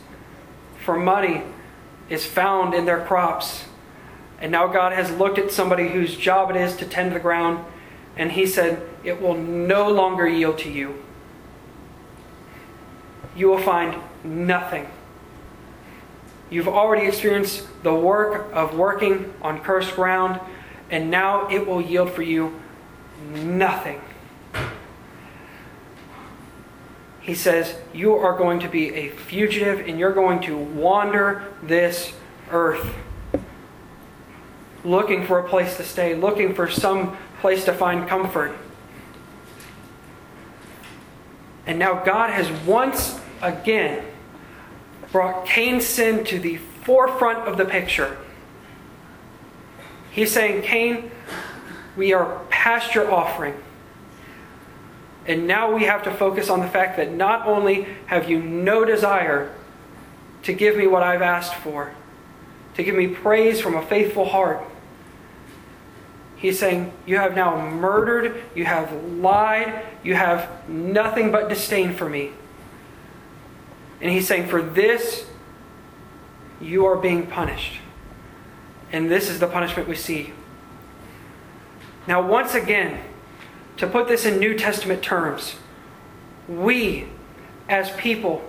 for 0.85 0.97
money 0.97 1.43
is 2.09 2.25
found 2.25 2.73
in 2.73 2.87
their 2.87 3.05
crops. 3.05 3.65
And 4.41 4.53
now 4.53 4.69
God 4.69 4.93
has 4.93 5.11
looked 5.11 5.39
at 5.39 5.51
somebody 5.51 5.89
whose 5.89 6.17
job 6.17 6.51
it 6.51 6.57
is 6.57 6.77
to 6.77 6.87
tend 6.87 7.13
the 7.13 7.21
ground, 7.21 7.65
and 8.17 8.33
He 8.33 8.47
said, 8.47 8.89
It 9.05 9.21
will 9.21 9.35
no 9.35 9.91
longer 9.91 10.27
yield 10.27 10.59
to 10.59 10.71
you. 10.71 11.03
You 13.39 13.49
will 13.49 13.63
find 13.63 13.97
nothing. 14.23 14.87
You've 16.51 16.69
already 16.69 17.07
experienced 17.07 17.67
the 17.83 17.95
work 17.95 18.53
of 18.53 18.77
working 18.77 19.33
on 19.41 19.61
cursed 19.61 19.95
ground, 19.95 20.41
and 20.91 21.11
now 21.11 21.49
it 21.49 21.67
will 21.67 21.81
yield 21.81 22.11
for 22.11 22.23
you 22.23 22.61
nothing. 23.33 24.01
he 27.29 27.35
says, 27.35 27.77
You 27.93 28.15
are 28.15 28.39
going 28.39 28.61
to 28.61 28.69
be 28.71 28.89
a 28.95 29.11
fugitive 29.11 29.87
and 29.87 29.99
you're 29.99 30.15
going 30.15 30.41
to 30.45 30.57
wander 30.57 31.45
this 31.63 32.15
earth 32.51 32.95
looking 34.83 35.27
for 35.27 35.39
a 35.39 35.47
place 35.47 35.77
to 35.77 35.85
stay, 35.85 36.15
looking 36.15 36.55
for 36.55 36.71
some 36.71 37.19
place 37.43 37.67
to 37.67 37.75
find 37.75 38.09
comfort. 38.09 38.57
And 41.67 41.79
now 41.79 42.03
God 42.03 42.31
has 42.31 42.51
once 42.67 43.21
again 43.41 44.05
brought 45.13 45.47
Cain's 45.47 45.87
sin 45.87 46.25
to 46.25 46.39
the 46.39 46.57
forefront 46.57 47.49
of 47.49 47.57
the 47.57 47.65
picture. 47.65 48.19
He's 50.11 50.33
saying, 50.33 50.63
Cain, 50.63 51.11
we 51.97 52.13
are 52.13 52.41
past 52.51 52.95
your 52.95 53.11
offering. 53.13 53.55
And 55.27 55.47
now 55.47 55.75
we 55.75 55.85
have 55.85 56.03
to 56.05 56.11
focus 56.11 56.49
on 56.49 56.61
the 56.61 56.69
fact 56.69 56.97
that 56.97 57.13
not 57.13 57.47
only 57.47 57.87
have 58.07 58.31
you 58.31 58.41
no 58.41 58.85
desire 58.85 59.55
to 60.45 60.53
give 60.53 60.77
me 60.77 60.87
what 60.87 61.03
I've 61.03 61.23
asked 61.23 61.55
for, 61.55 61.93
to 62.75 62.83
give 62.83 62.95
me 62.95 63.09
praise 63.09 63.61
from 63.61 63.75
a 63.75 63.85
faithful 63.85 64.25
heart, 64.25 64.63
He's 66.39 66.59
saying, 66.59 66.93
You 67.05 67.17
have 67.17 67.35
now 67.35 67.69
murdered, 67.69 68.43
you 68.55 68.65
have 68.65 68.93
lied, 69.05 69.85
you 70.05 70.15
have 70.15 70.69
nothing 70.69 71.33
but 71.33 71.49
disdain 71.49 71.95
for 71.95 72.09
me. 72.09 72.31
And 74.01 74.11
he's 74.11 74.27
saying, 74.27 74.49
For 74.49 74.63
this, 74.63 75.27
you 76.61 76.87
are 76.87 76.97
being 76.97 77.27
punished. 77.27 77.75
And 78.93 79.11
this 79.11 79.29
is 79.29 79.41
the 79.41 79.47
punishment 79.47 79.89
we 79.89 79.97
see. 79.97 80.33
Now, 82.07 82.27
once 82.27 82.55
again, 82.55 83.01
to 83.77 83.87
put 83.87 84.09
this 84.09 84.25
in 84.25 84.39
New 84.39 84.57
Testament 84.57 85.03
terms, 85.03 85.57
we 86.49 87.09
as 87.69 87.91
people, 87.93 88.43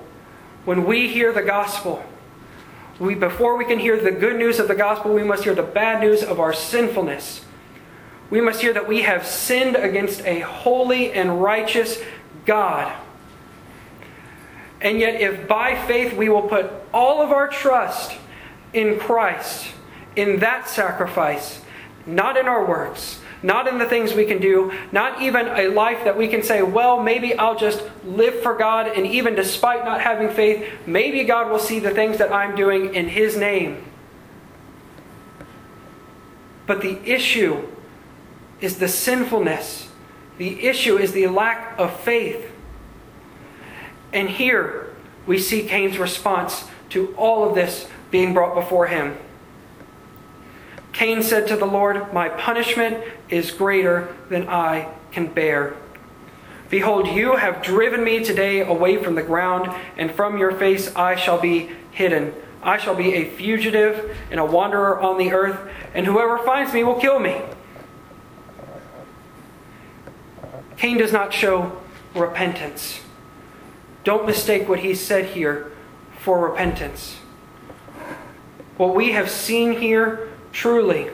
when 0.66 0.86
we 0.86 1.10
hear 1.10 1.34
the 1.34 1.42
gospel, 1.42 2.04
we, 3.00 3.16
before 3.16 3.58
we 3.58 3.66
can 3.66 3.80
hear 3.80 4.00
the 4.00 4.12
good 4.12 4.38
news 4.38 4.60
of 4.60 4.68
the 4.68 4.76
gospel, 4.76 5.14
we 5.14 5.24
must 5.24 5.44
hear 5.44 5.56
the 5.56 5.64
bad 5.64 6.02
news 6.02 6.24
of 6.24 6.40
our 6.40 6.54
sinfulness. 6.54 7.46
We 8.30 8.42
must 8.42 8.62
hear 8.62 8.74
that 8.74 8.88
we 8.88 9.02
have 9.02 9.26
sinned 9.26 9.76
against 9.76 10.22
a 10.26 10.40
holy 10.40 11.12
and 11.12 11.42
righteous 11.42 12.02
God. 12.46 12.94
And 14.82 15.00
yet, 15.00 15.20
if 15.20 15.48
by 15.48 15.76
faith 15.88 16.13
we 16.13 16.30
will 16.30 16.44
put 16.44 16.72
all 16.94 17.22
of 17.22 17.32
our 17.32 17.48
trust 17.48 18.13
in 18.74 19.00
Christ, 19.00 19.74
in 20.15 20.39
that 20.39 20.70
sacrifice, 20.70 21.62
not 22.06 22.38
in 22.38 22.48
our 22.48 22.65
works, 22.65 23.20
not 23.42 23.68
in 23.68 23.78
the 23.78 23.86
things 23.86 24.13
we 24.13 24.26
can 24.26 24.39
do, 24.39 24.72
not 24.92 25.22
even 25.22 25.48
a 25.48 25.68
life 25.68 26.04
that 26.04 26.18
we 26.18 26.28
can 26.28 26.44
say, 26.44 26.62
well, 26.62 27.02
maybe 27.02 27.34
I'll 27.38 27.58
just 27.58 27.84
live 28.04 28.42
for 28.42 28.56
God, 28.56 28.88
and 28.88 29.06
even 29.06 29.36
despite 29.36 29.86
not 29.86 30.02
having 30.02 30.30
faith, 30.30 30.68
maybe 30.86 31.24
God 31.24 31.50
will 31.50 31.60
see 31.60 31.80
the 31.80 31.92
things 31.92 32.18
that 32.18 32.32
I'm 32.32 32.56
doing 32.56 32.94
in 32.96 33.08
His 33.08 33.38
name. 33.38 33.84
But 36.65 36.82
the 36.82 37.00
issue 37.04 37.68
is 38.62 38.78
the 38.78 38.88
sinfulness, 38.88 39.89
the 40.38 40.68
issue 40.68 40.98
is 40.98 41.13
the 41.13 41.28
lack 41.28 41.78
of 41.80 41.98
faith. 42.02 42.52
And 44.12 44.30
here 44.30 44.95
we 45.26 45.38
see 45.38 45.63
Cain's 45.63 45.98
response 45.98 46.65
to 46.89 47.13
all 47.15 47.48
of 47.48 47.56
this 47.56 47.88
being 48.12 48.34
brought 48.34 48.56
before 48.56 48.88
him. 48.88 49.17
Cain 50.91 51.22
said 51.22 51.48
to 51.48 51.56
the 51.56 51.65
Lord, 51.65 52.12
My 52.13 52.30
punishment 52.30 53.04
is 53.30 53.52
greater 53.52 54.13
than 54.30 54.48
I 54.50 54.91
can 55.12 55.28
bear. 55.28 55.76
Behold, 56.69 57.08
you 57.08 57.36
have 57.36 57.63
driven 57.63 58.04
me 58.04 58.24
today 58.24 58.62
away 58.62 59.02
from 59.02 59.15
the 59.15 59.24
ground, 59.24 59.74
and 59.98 60.12
from 60.12 60.38
your 60.38 60.52
face 60.52 60.95
I 60.95 61.15
shall 61.15 61.39
be 61.39 61.69
hidden. 61.91 62.34
I 62.62 62.78
shall 62.78 62.95
be 62.95 63.13
a 63.13 63.30
fugitive 63.30 64.15
and 64.30 64.39
a 64.39 64.45
wanderer 64.45 65.00
on 65.00 65.17
the 65.17 65.32
earth, 65.32 65.60
and 65.93 66.06
whoever 66.06 66.38
finds 66.39 66.74
me 66.74 66.84
will 66.84 67.00
kill 67.00 67.19
me. 67.19 67.41
Cain 70.78 70.98
does 70.98 71.12
not 71.12 71.34
show 71.34 71.78
repentance. 72.13 73.02
Don't 74.10 74.26
mistake 74.26 74.67
what 74.67 74.80
he 74.80 74.95
said 74.95 75.24
here 75.24 75.72
for 76.17 76.39
repentance. 76.39 77.17
What 78.76 78.95
we 78.95 79.12
have 79.12 79.30
seen 79.30 79.74
here 79.74 80.30
truly 80.52 81.12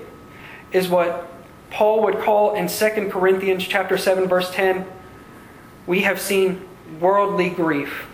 is 0.72 0.88
what 0.88 1.30
Paul 1.72 2.04
would 2.04 2.20
call 2.20 2.56
in 2.56 2.70
2 2.70 3.10
Corinthians 3.12 3.68
chapter 3.68 3.98
7 3.98 4.30
verse 4.30 4.50
10 4.50 4.86
we 5.86 6.04
have 6.04 6.22
seen 6.22 6.66
worldly 7.02 7.50
grief. 7.50 8.06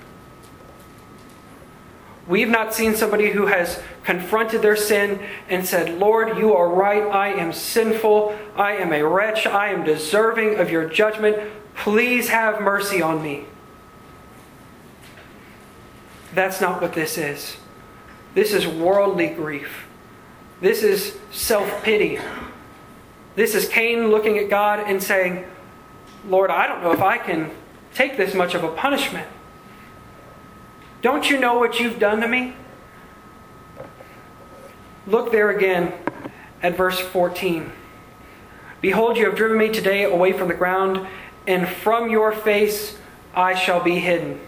We've 2.28 2.50
not 2.50 2.74
seen 2.74 2.96
somebody 2.96 3.30
who 3.30 3.46
has 3.46 3.84
confronted 4.04 4.64
their 4.64 4.76
sin 4.76 5.20
and 5.48 5.64
said, 5.64 6.00
Lord, 6.00 6.40
you 6.40 6.56
are 6.56 6.68
right. 6.68 7.04
I 7.04 7.28
am 7.28 7.54
sinful. 7.54 8.36
I 8.56 8.78
am 8.78 8.92
a 8.94 9.04
wretch. 9.04 9.46
I 9.46 9.70
am 9.70 9.84
deserving 9.84 10.56
of 10.56 10.72
your 10.72 10.90
judgment. 10.90 11.38
Please 11.76 12.30
have 12.30 12.62
mercy 12.62 13.00
on 13.00 13.22
me. 13.22 13.46
That's 16.34 16.62
not 16.62 16.82
what 16.82 16.94
this 16.94 17.18
is. 17.18 17.58
This 18.34 18.54
is 18.54 18.66
worldly 18.68 19.28
grief. 19.28 19.88
This 20.62 20.84
is 20.84 21.18
self 21.32 21.84
pity. 21.84 22.20
This 23.36 23.56
is 23.56 23.68
Cain 23.68 24.10
looking 24.10 24.38
at 24.38 24.50
God 24.50 24.80
and 24.80 25.02
saying, 25.02 25.46
Lord, 26.28 26.52
I 26.52 26.68
don't 26.68 26.82
know 26.82 26.92
if 26.92 27.02
I 27.02 27.18
can 27.18 27.52
take 27.94 28.18
this 28.18 28.34
much 28.34 28.54
of 28.54 28.64
a 28.64 28.70
punishment. 28.70 29.28
Don't 31.02 31.30
you 31.30 31.40
know 31.40 31.58
what 31.58 31.80
you've 31.80 32.00
done 32.00 32.22
to 32.22 32.28
me? 32.28 32.54
Look 35.08 35.32
there 35.32 35.50
again 35.50 35.94
at 36.62 36.78
verse 36.78 37.00
14. 37.00 37.72
Behold, 38.82 39.18
you 39.18 39.26
have 39.26 39.36
driven 39.36 39.58
me 39.58 39.70
today 39.70 40.04
away 40.04 40.32
from 40.32 40.48
the 40.48 40.54
ground, 40.54 41.08
and 41.48 41.68
from 41.68 42.10
your 42.10 42.32
face 42.32 42.98
I 43.34 43.56
shall 43.56 43.82
be 43.82 44.00
hidden. 44.00 44.40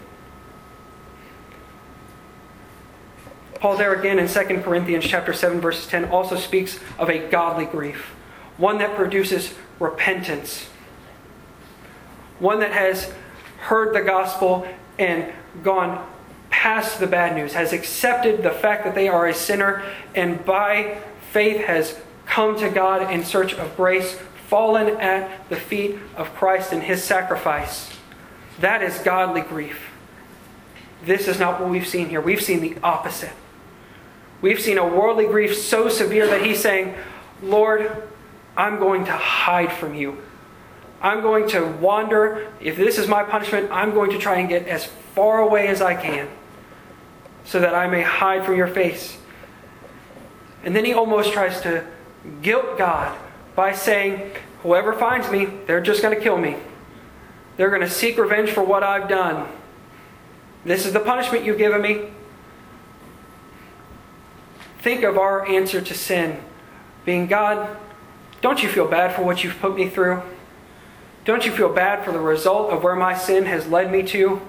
Paul 3.64 3.78
there 3.78 3.94
again 3.94 4.18
in 4.18 4.28
2 4.28 4.60
Corinthians 4.60 5.06
chapter 5.06 5.32
7 5.32 5.58
verses 5.58 5.86
10 5.86 6.10
also 6.10 6.36
speaks 6.36 6.78
of 6.98 7.08
a 7.08 7.30
godly 7.30 7.64
grief, 7.64 8.14
one 8.58 8.76
that 8.76 8.94
produces 8.94 9.54
repentance. 9.80 10.66
One 12.38 12.60
that 12.60 12.72
has 12.72 13.10
heard 13.60 13.94
the 13.94 14.02
gospel 14.02 14.68
and 14.98 15.32
gone 15.62 16.06
past 16.50 17.00
the 17.00 17.06
bad 17.06 17.34
news, 17.36 17.54
has 17.54 17.72
accepted 17.72 18.42
the 18.42 18.50
fact 18.50 18.84
that 18.84 18.94
they 18.94 19.08
are 19.08 19.26
a 19.26 19.32
sinner 19.32 19.82
and 20.14 20.44
by 20.44 21.00
faith 21.32 21.64
has 21.64 21.98
come 22.26 22.58
to 22.58 22.68
God 22.68 23.10
in 23.10 23.24
search 23.24 23.54
of 23.54 23.74
grace, 23.76 24.18
fallen 24.46 25.00
at 25.00 25.48
the 25.48 25.56
feet 25.56 25.96
of 26.16 26.34
Christ 26.34 26.70
and 26.70 26.82
his 26.82 27.02
sacrifice. 27.02 27.88
That 28.60 28.82
is 28.82 28.98
godly 28.98 29.40
grief. 29.40 29.88
This 31.06 31.26
is 31.26 31.38
not 31.38 31.62
what 31.62 31.70
we've 31.70 31.88
seen 31.88 32.10
here. 32.10 32.20
We've 32.20 32.42
seen 32.42 32.60
the 32.60 32.76
opposite. 32.82 33.32
We've 34.44 34.60
seen 34.60 34.76
a 34.76 34.86
worldly 34.86 35.24
grief 35.24 35.56
so 35.56 35.88
severe 35.88 36.26
that 36.26 36.44
he's 36.44 36.60
saying, 36.60 36.94
Lord, 37.42 37.90
I'm 38.54 38.78
going 38.78 39.06
to 39.06 39.12
hide 39.12 39.72
from 39.72 39.94
you. 39.94 40.18
I'm 41.00 41.22
going 41.22 41.48
to 41.48 41.64
wander. 41.64 42.52
If 42.60 42.76
this 42.76 42.98
is 42.98 43.08
my 43.08 43.22
punishment, 43.22 43.70
I'm 43.72 43.92
going 43.92 44.10
to 44.10 44.18
try 44.18 44.40
and 44.40 44.48
get 44.50 44.68
as 44.68 44.84
far 45.14 45.40
away 45.40 45.68
as 45.68 45.80
I 45.80 45.94
can 45.94 46.28
so 47.46 47.58
that 47.60 47.74
I 47.74 47.88
may 47.88 48.02
hide 48.02 48.44
from 48.44 48.58
your 48.58 48.66
face. 48.66 49.16
And 50.62 50.76
then 50.76 50.84
he 50.84 50.92
almost 50.92 51.32
tries 51.32 51.62
to 51.62 51.86
guilt 52.42 52.76
God 52.76 53.16
by 53.56 53.72
saying, 53.72 54.30
Whoever 54.62 54.92
finds 54.92 55.30
me, 55.30 55.46
they're 55.66 55.80
just 55.80 56.02
going 56.02 56.14
to 56.14 56.22
kill 56.22 56.36
me. 56.36 56.56
They're 57.56 57.70
going 57.70 57.80
to 57.80 57.88
seek 57.88 58.18
revenge 58.18 58.50
for 58.50 58.62
what 58.62 58.82
I've 58.82 59.08
done. 59.08 59.48
This 60.66 60.84
is 60.84 60.92
the 60.92 61.00
punishment 61.00 61.46
you've 61.46 61.56
given 61.56 61.80
me. 61.80 62.08
Think 64.84 65.02
of 65.02 65.16
our 65.16 65.48
answer 65.48 65.80
to 65.80 65.94
sin 65.94 66.42
being 67.06 67.26
God, 67.26 67.74
don't 68.42 68.62
you 68.62 68.68
feel 68.68 68.86
bad 68.86 69.16
for 69.16 69.22
what 69.22 69.42
you've 69.42 69.58
put 69.58 69.74
me 69.74 69.88
through? 69.88 70.20
Don't 71.24 71.46
you 71.46 71.52
feel 71.52 71.72
bad 71.72 72.04
for 72.04 72.12
the 72.12 72.20
result 72.20 72.70
of 72.70 72.84
where 72.84 72.94
my 72.94 73.14
sin 73.14 73.46
has 73.46 73.66
led 73.66 73.90
me 73.90 74.02
to? 74.02 74.42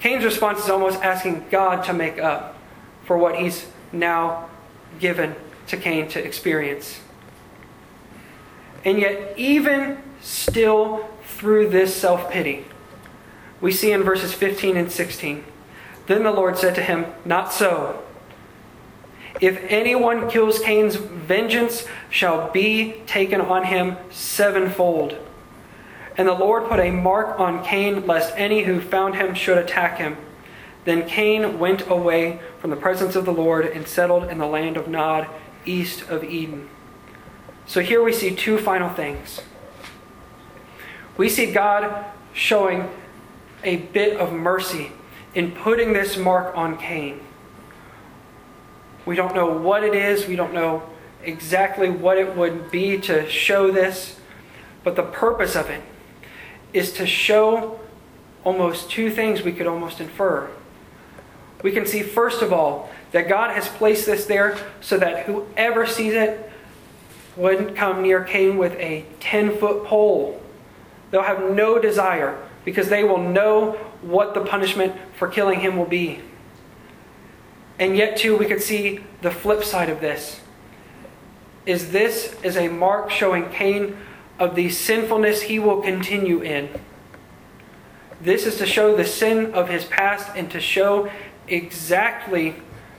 Cain's 0.00 0.22
response 0.22 0.62
is 0.62 0.68
almost 0.68 1.02
asking 1.02 1.46
God 1.50 1.82
to 1.84 1.94
make 1.94 2.18
up 2.18 2.58
for 3.06 3.16
what 3.16 3.36
he's 3.36 3.64
now 3.90 4.50
given 5.00 5.34
to 5.68 5.78
Cain 5.78 6.06
to 6.08 6.22
experience. 6.22 7.00
And 8.84 8.98
yet, 8.98 9.32
even 9.38 9.96
still 10.20 11.08
through 11.24 11.70
this 11.70 11.96
self 11.96 12.30
pity, 12.30 12.66
we 13.62 13.72
see 13.72 13.92
in 13.92 14.02
verses 14.02 14.34
15 14.34 14.76
and 14.76 14.92
16 14.92 15.42
Then 16.06 16.22
the 16.22 16.32
Lord 16.32 16.58
said 16.58 16.74
to 16.74 16.82
him, 16.82 17.06
Not 17.24 17.50
so. 17.50 18.02
If 19.40 19.60
anyone 19.68 20.30
kills 20.30 20.58
Cain's 20.58 20.96
vengeance 20.96 21.86
shall 22.08 22.50
be 22.50 23.02
taken 23.06 23.40
on 23.40 23.64
him 23.64 23.96
sevenfold. 24.10 25.16
And 26.16 26.26
the 26.26 26.32
Lord 26.32 26.68
put 26.68 26.80
a 26.80 26.90
mark 26.90 27.38
on 27.38 27.62
Cain, 27.62 28.06
lest 28.06 28.32
any 28.36 28.62
who 28.62 28.80
found 28.80 29.16
him 29.16 29.34
should 29.34 29.58
attack 29.58 29.98
him. 29.98 30.16
Then 30.84 31.06
Cain 31.06 31.58
went 31.58 31.88
away 31.90 32.40
from 32.60 32.70
the 32.70 32.76
presence 32.76 33.16
of 33.16 33.26
the 33.26 33.32
Lord 33.32 33.66
and 33.66 33.86
settled 33.86 34.24
in 34.24 34.38
the 34.38 34.46
land 34.46 34.76
of 34.76 34.88
Nod, 34.88 35.28
east 35.66 36.08
of 36.08 36.24
Eden. 36.24 36.70
So 37.66 37.80
here 37.80 38.02
we 38.02 38.12
see 38.12 38.34
two 38.34 38.56
final 38.56 38.88
things. 38.88 39.40
We 41.16 41.28
see 41.28 41.52
God 41.52 42.06
showing 42.32 42.88
a 43.64 43.76
bit 43.76 44.16
of 44.16 44.32
mercy 44.32 44.92
in 45.34 45.50
putting 45.50 45.92
this 45.92 46.16
mark 46.16 46.56
on 46.56 46.78
Cain. 46.78 47.20
We 49.06 49.14
don't 49.16 49.34
know 49.34 49.46
what 49.46 49.84
it 49.84 49.94
is. 49.94 50.26
We 50.26 50.36
don't 50.36 50.52
know 50.52 50.82
exactly 51.22 51.88
what 51.88 52.18
it 52.18 52.36
would 52.36 52.70
be 52.70 52.98
to 53.02 53.28
show 53.30 53.70
this. 53.70 54.18
But 54.84 54.96
the 54.96 55.02
purpose 55.02 55.56
of 55.56 55.70
it 55.70 55.82
is 56.72 56.92
to 56.94 57.06
show 57.06 57.80
almost 58.44 58.90
two 58.90 59.10
things 59.10 59.42
we 59.42 59.52
could 59.52 59.66
almost 59.66 60.00
infer. 60.00 60.50
We 61.62 61.72
can 61.72 61.86
see, 61.86 62.02
first 62.02 62.42
of 62.42 62.52
all, 62.52 62.90
that 63.12 63.28
God 63.28 63.52
has 63.54 63.68
placed 63.68 64.06
this 64.06 64.26
there 64.26 64.58
so 64.80 64.98
that 64.98 65.26
whoever 65.26 65.86
sees 65.86 66.12
it 66.12 66.50
wouldn't 67.36 67.76
come 67.76 68.02
near 68.02 68.22
Cain 68.22 68.56
with 68.56 68.72
a 68.74 69.04
10 69.20 69.58
foot 69.58 69.84
pole. 69.84 70.40
They'll 71.10 71.22
have 71.22 71.50
no 71.50 71.78
desire 71.78 72.38
because 72.64 72.88
they 72.88 73.04
will 73.04 73.18
know 73.18 73.72
what 74.02 74.34
the 74.34 74.40
punishment 74.40 74.94
for 75.16 75.28
killing 75.28 75.60
him 75.60 75.76
will 75.76 75.86
be. 75.86 76.20
And 77.78 77.96
yet, 77.96 78.16
too, 78.16 78.36
we 78.36 78.46
could 78.46 78.62
see 78.62 79.00
the 79.22 79.30
flip 79.30 79.62
side 79.62 79.90
of 79.90 80.00
this. 80.00 80.40
Is 81.66 81.90
this 81.90 82.34
is 82.42 82.56
a 82.56 82.68
mark 82.68 83.10
showing 83.10 83.50
Cain 83.50 83.96
of 84.38 84.54
the 84.54 84.70
sinfulness 84.70 85.42
he 85.42 85.58
will 85.58 85.82
continue 85.82 86.40
in. 86.40 86.68
This 88.20 88.46
is 88.46 88.56
to 88.58 88.66
show 88.66 88.96
the 88.96 89.04
sin 89.04 89.52
of 89.52 89.68
his 89.68 89.84
past 89.84 90.30
and 90.36 90.50
to 90.50 90.60
show 90.60 91.10
exactly 91.48 92.56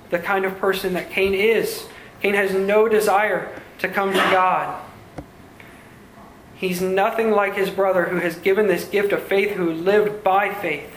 the 0.10 0.20
kind 0.20 0.46
of 0.46 0.58
person 0.60 0.94
that 0.94 1.10
Cain 1.10 1.34
is. 1.34 1.88
Cain 2.22 2.34
has 2.34 2.54
no 2.54 2.88
desire 2.88 3.54
to 3.80 3.88
come 3.88 4.12
to 4.12 4.18
God. 4.18 4.84
He's 6.56 6.82
nothing 6.82 7.32
like 7.32 7.56
his 7.56 7.70
brother 7.70 8.06
who 8.06 8.18
has 8.18 8.36
given 8.36 8.68
this 8.68 8.86
gift 8.86 9.12
of 9.12 9.24
faith, 9.24 9.52
who 9.52 9.72
lived 9.72 10.24
by 10.24 10.54
faith. 10.54 10.92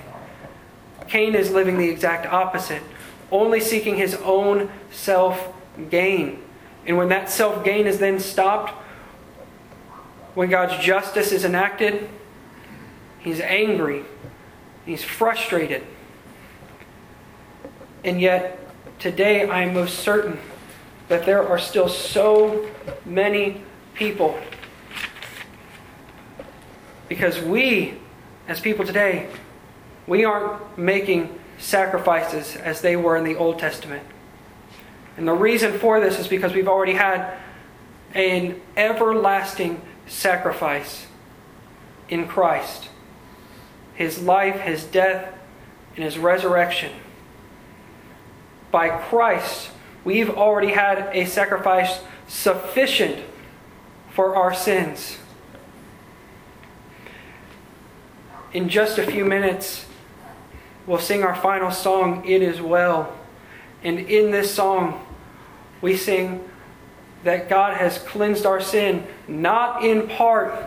Cain 1.07 1.35
is 1.35 1.51
living 1.51 1.77
the 1.77 1.90
exact 1.90 2.25
opposite, 2.27 2.83
only 3.31 3.61
seeking 3.61 3.97
his 3.97 4.14
own 4.16 4.71
self 4.90 5.53
gain. 5.90 6.43
And 6.87 6.97
when 6.97 7.09
that 7.09 7.31
self 7.31 7.64
gain 7.64 7.87
is 7.87 7.99
then 7.99 8.21
stopped, 8.21 8.73
when 10.35 10.49
God's 10.51 10.83
justice 10.83 11.33
is 11.33 11.45
enacted, 11.45 12.09
he's 13.19 13.40
angry, 13.40 14.05
he's 14.87 15.03
frustrated. 15.03 15.85
And 18.05 18.21
yet, 18.21 18.59
today 18.99 19.49
I 19.49 19.62
am 19.62 19.75
most 19.75 19.99
certain 19.99 20.38
that 21.09 21.27
there 21.27 21.47
are 21.47 21.59
still 21.59 21.88
so 21.88 22.71
many 23.05 23.62
people. 23.95 24.38
Because 27.09 27.40
we, 27.40 27.99
as 28.47 28.61
people 28.61 28.87
today, 28.87 29.29
we 30.07 30.25
aren't 30.25 30.79
making 30.79 31.39
sacrifices 31.61 32.57
as 32.57 32.81
they 32.81 32.96
were 32.96 33.16
in 33.16 33.25
the 33.25 33.37
Old 33.37 33.59
Testament. 33.59 34.03
And 35.16 35.29
the 35.29 35.35
reason 35.35 35.79
for 35.79 36.01
this 36.01 36.18
is 36.18 36.27
because 36.27 36.55
we've 36.55 36.68
already 36.68 36.94
had 36.94 37.37
an 38.14 38.61
everlasting 38.77 39.81
sacrifice 40.07 41.07
in 42.09 42.27
Christ 42.27 42.88
his 43.94 44.18
life, 44.18 44.61
his 44.61 44.85
death, 44.85 45.31
and 45.94 46.03
his 46.03 46.16
resurrection. 46.16 46.90
By 48.70 48.88
Christ, 48.88 49.70
we've 50.05 50.31
already 50.31 50.73
had 50.73 51.11
a 51.12 51.27
sacrifice 51.27 52.01
sufficient 52.27 53.23
for 54.11 54.35
our 54.35 54.55
sins. 54.55 55.18
In 58.55 58.70
just 58.70 58.96
a 58.96 59.07
few 59.07 59.27
minutes, 59.27 59.85
we'll 60.87 60.99
sing 60.99 61.23
our 61.23 61.35
final 61.35 61.71
song, 61.71 62.25
It 62.27 62.43
Is 62.43 62.61
Well. 62.61 63.16
And 63.83 63.99
in 63.99 64.31
this 64.31 64.55
song, 64.55 65.07
we 65.81 65.97
sing 65.97 66.49
that 67.25 67.49
God 67.49 67.77
has 67.77 67.99
cleansed 67.99 68.47
our 68.47 68.61
sin, 68.61 69.07
not 69.29 69.85
in 69.85 70.09
part, 70.09 70.66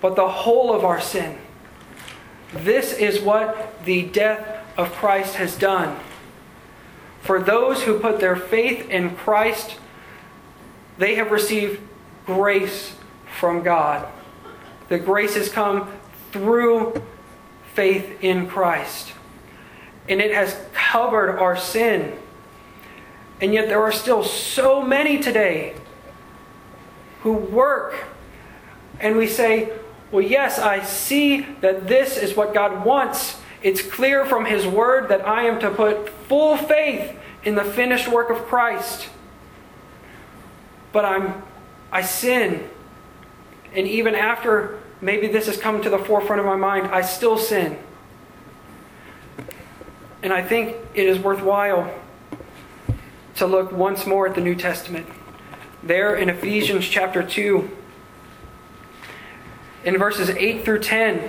but 0.00 0.16
the 0.16 0.28
whole 0.28 0.74
of 0.74 0.84
our 0.84 1.00
sin. 1.00 1.38
This 2.52 2.92
is 2.92 3.20
what 3.20 3.84
the 3.84 4.02
death 4.02 4.64
of 4.76 4.92
Christ 4.92 5.36
has 5.36 5.56
done. 5.56 5.98
For 7.20 7.40
those 7.40 7.82
who 7.82 7.98
put 7.98 8.18
their 8.18 8.36
faith 8.36 8.88
in 8.88 9.14
Christ, 9.14 9.76
they 10.98 11.14
have 11.16 11.30
received 11.30 11.80
grace 12.26 12.94
from 13.38 13.62
God. 13.62 14.08
The 14.88 14.98
grace 14.98 15.34
has 15.34 15.48
come 15.48 15.92
through 16.32 17.02
faith 17.74 18.22
in 18.22 18.48
Christ. 18.48 19.12
And 20.10 20.20
it 20.20 20.34
has 20.34 20.58
covered 20.74 21.38
our 21.38 21.56
sin. 21.56 22.18
And 23.40 23.54
yet 23.54 23.68
there 23.68 23.82
are 23.82 23.92
still 23.92 24.22
so 24.22 24.82
many 24.82 25.18
today 25.18 25.74
who 27.22 27.32
work 27.32 28.04
and 29.00 29.16
we 29.16 29.26
say, 29.26 29.72
well, 30.12 30.22
yes, 30.22 30.58
I 30.58 30.82
see 30.82 31.40
that 31.62 31.88
this 31.88 32.16
is 32.16 32.36
what 32.36 32.52
God 32.52 32.84
wants. 32.84 33.40
It's 33.62 33.80
clear 33.80 34.26
from 34.26 34.44
His 34.44 34.66
Word 34.66 35.08
that 35.08 35.26
I 35.26 35.44
am 35.44 35.58
to 35.60 35.70
put 35.70 36.08
full 36.28 36.56
faith 36.56 37.16
in 37.42 37.54
the 37.54 37.64
finished 37.64 38.08
work 38.08 38.28
of 38.28 38.38
Christ. 38.46 39.08
But 40.92 41.04
I'm, 41.04 41.42
I 41.90 42.02
sin. 42.02 42.68
And 43.74 43.86
even 43.86 44.14
after 44.14 44.78
maybe 45.00 45.28
this 45.28 45.46
has 45.46 45.56
come 45.56 45.80
to 45.82 45.88
the 45.88 45.98
forefront 45.98 46.40
of 46.40 46.46
my 46.46 46.56
mind, 46.56 46.88
I 46.88 47.00
still 47.00 47.38
sin. 47.38 47.78
And 50.22 50.32
I 50.32 50.42
think 50.42 50.76
it 50.94 51.06
is 51.06 51.18
worthwhile 51.18 51.92
to 53.36 53.46
look 53.46 53.72
once 53.72 54.06
more 54.06 54.26
at 54.26 54.34
the 54.34 54.40
New 54.40 54.54
Testament. 54.54 55.06
There 55.82 56.14
in 56.14 56.28
Ephesians 56.28 56.86
chapter 56.86 57.22
2, 57.22 57.70
in 59.84 59.96
verses 59.96 60.28
8 60.28 60.64
through 60.64 60.80
10, 60.80 61.26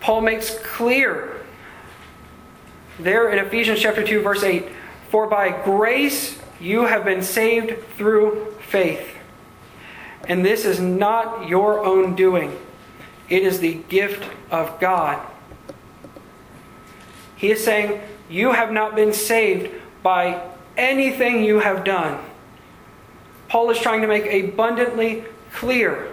Paul 0.00 0.22
makes 0.22 0.58
clear 0.60 1.42
there 2.98 3.30
in 3.30 3.38
Ephesians 3.38 3.80
chapter 3.80 4.04
2, 4.04 4.22
verse 4.22 4.42
8 4.42 4.66
For 5.10 5.26
by 5.26 5.50
grace 5.64 6.38
you 6.60 6.86
have 6.86 7.04
been 7.04 7.22
saved 7.22 7.84
through 7.96 8.54
faith. 8.68 9.16
And 10.28 10.44
this 10.44 10.64
is 10.64 10.80
not 10.80 11.48
your 11.48 11.84
own 11.84 12.14
doing, 12.14 12.58
it 13.28 13.42
is 13.42 13.60
the 13.60 13.74
gift 13.74 14.24
of 14.50 14.78
God. 14.80 15.26
He 17.36 17.50
is 17.50 17.62
saying, 17.64 18.00
You 18.32 18.52
have 18.52 18.72
not 18.72 18.96
been 18.96 19.12
saved 19.12 19.70
by 20.02 20.42
anything 20.74 21.44
you 21.44 21.60
have 21.60 21.84
done. 21.84 22.18
Paul 23.48 23.70
is 23.70 23.78
trying 23.78 24.00
to 24.00 24.06
make 24.06 24.24
abundantly 24.24 25.24
clear 25.52 26.08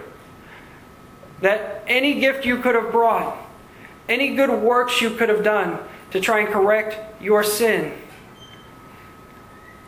that 1.40 1.82
any 1.86 2.20
gift 2.20 2.44
you 2.44 2.58
could 2.58 2.74
have 2.74 2.92
brought, 2.92 3.38
any 4.06 4.36
good 4.36 4.50
works 4.50 5.00
you 5.00 5.08
could 5.10 5.30
have 5.30 5.42
done 5.42 5.78
to 6.10 6.20
try 6.20 6.40
and 6.40 6.48
correct 6.48 7.22
your 7.22 7.42
sin, 7.42 7.94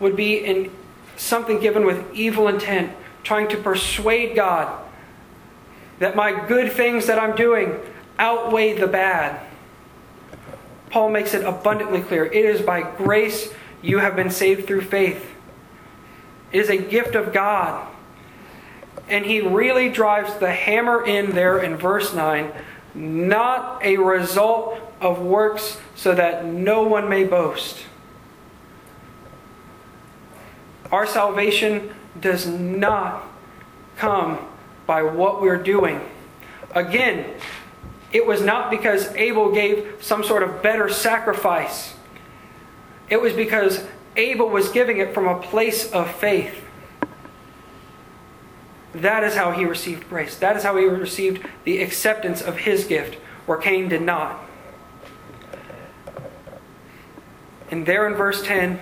would 0.00 0.16
be 0.16 0.38
in 0.38 0.70
something 1.18 1.60
given 1.60 1.84
with 1.84 2.14
evil 2.14 2.48
intent, 2.48 2.96
trying 3.22 3.48
to 3.48 3.58
persuade 3.58 4.34
God 4.34 4.82
that 5.98 6.16
my 6.16 6.46
good 6.48 6.72
things 6.72 7.06
that 7.08 7.18
I'm 7.18 7.36
doing 7.36 7.78
outweigh 8.18 8.72
the 8.72 8.86
bad. 8.86 9.38
Paul 10.92 11.10
makes 11.10 11.34
it 11.34 11.44
abundantly 11.44 12.02
clear. 12.02 12.24
It 12.26 12.44
is 12.44 12.60
by 12.60 12.82
grace 12.82 13.52
you 13.80 13.98
have 13.98 14.14
been 14.14 14.30
saved 14.30 14.66
through 14.66 14.82
faith. 14.82 15.26
It 16.52 16.60
is 16.60 16.68
a 16.68 16.76
gift 16.76 17.14
of 17.14 17.32
God. 17.32 17.88
And 19.08 19.24
he 19.24 19.40
really 19.40 19.88
drives 19.88 20.34
the 20.36 20.52
hammer 20.52 21.04
in 21.04 21.32
there 21.32 21.58
in 21.58 21.76
verse 21.76 22.14
9 22.14 22.52
not 22.94 23.82
a 23.82 23.96
result 23.96 24.78
of 25.00 25.20
works 25.20 25.78
so 25.94 26.14
that 26.14 26.44
no 26.44 26.82
one 26.82 27.08
may 27.08 27.24
boast. 27.24 27.84
Our 30.90 31.06
salvation 31.06 31.94
does 32.20 32.46
not 32.46 33.24
come 33.96 34.38
by 34.86 35.02
what 35.02 35.40
we're 35.40 35.62
doing. 35.62 36.00
Again, 36.74 37.34
it 38.12 38.26
was 38.26 38.42
not 38.42 38.70
because 38.70 39.08
Abel 39.14 39.52
gave 39.52 39.96
some 40.00 40.22
sort 40.22 40.42
of 40.42 40.62
better 40.62 40.88
sacrifice. 40.88 41.94
It 43.08 43.20
was 43.20 43.32
because 43.32 43.84
Abel 44.16 44.48
was 44.48 44.68
giving 44.68 44.98
it 44.98 45.14
from 45.14 45.26
a 45.26 45.40
place 45.40 45.90
of 45.90 46.10
faith. 46.14 46.62
That 48.94 49.24
is 49.24 49.34
how 49.34 49.52
he 49.52 49.64
received 49.64 50.08
grace. 50.10 50.36
That 50.36 50.56
is 50.56 50.62
how 50.62 50.76
he 50.76 50.84
received 50.84 51.46
the 51.64 51.82
acceptance 51.82 52.42
of 52.42 52.58
his 52.58 52.84
gift, 52.84 53.14
where 53.46 53.56
Cain 53.56 53.88
did 53.88 54.02
not. 54.02 54.38
And 57.70 57.86
there 57.86 58.06
in 58.06 58.14
verse 58.14 58.42
10, 58.42 58.78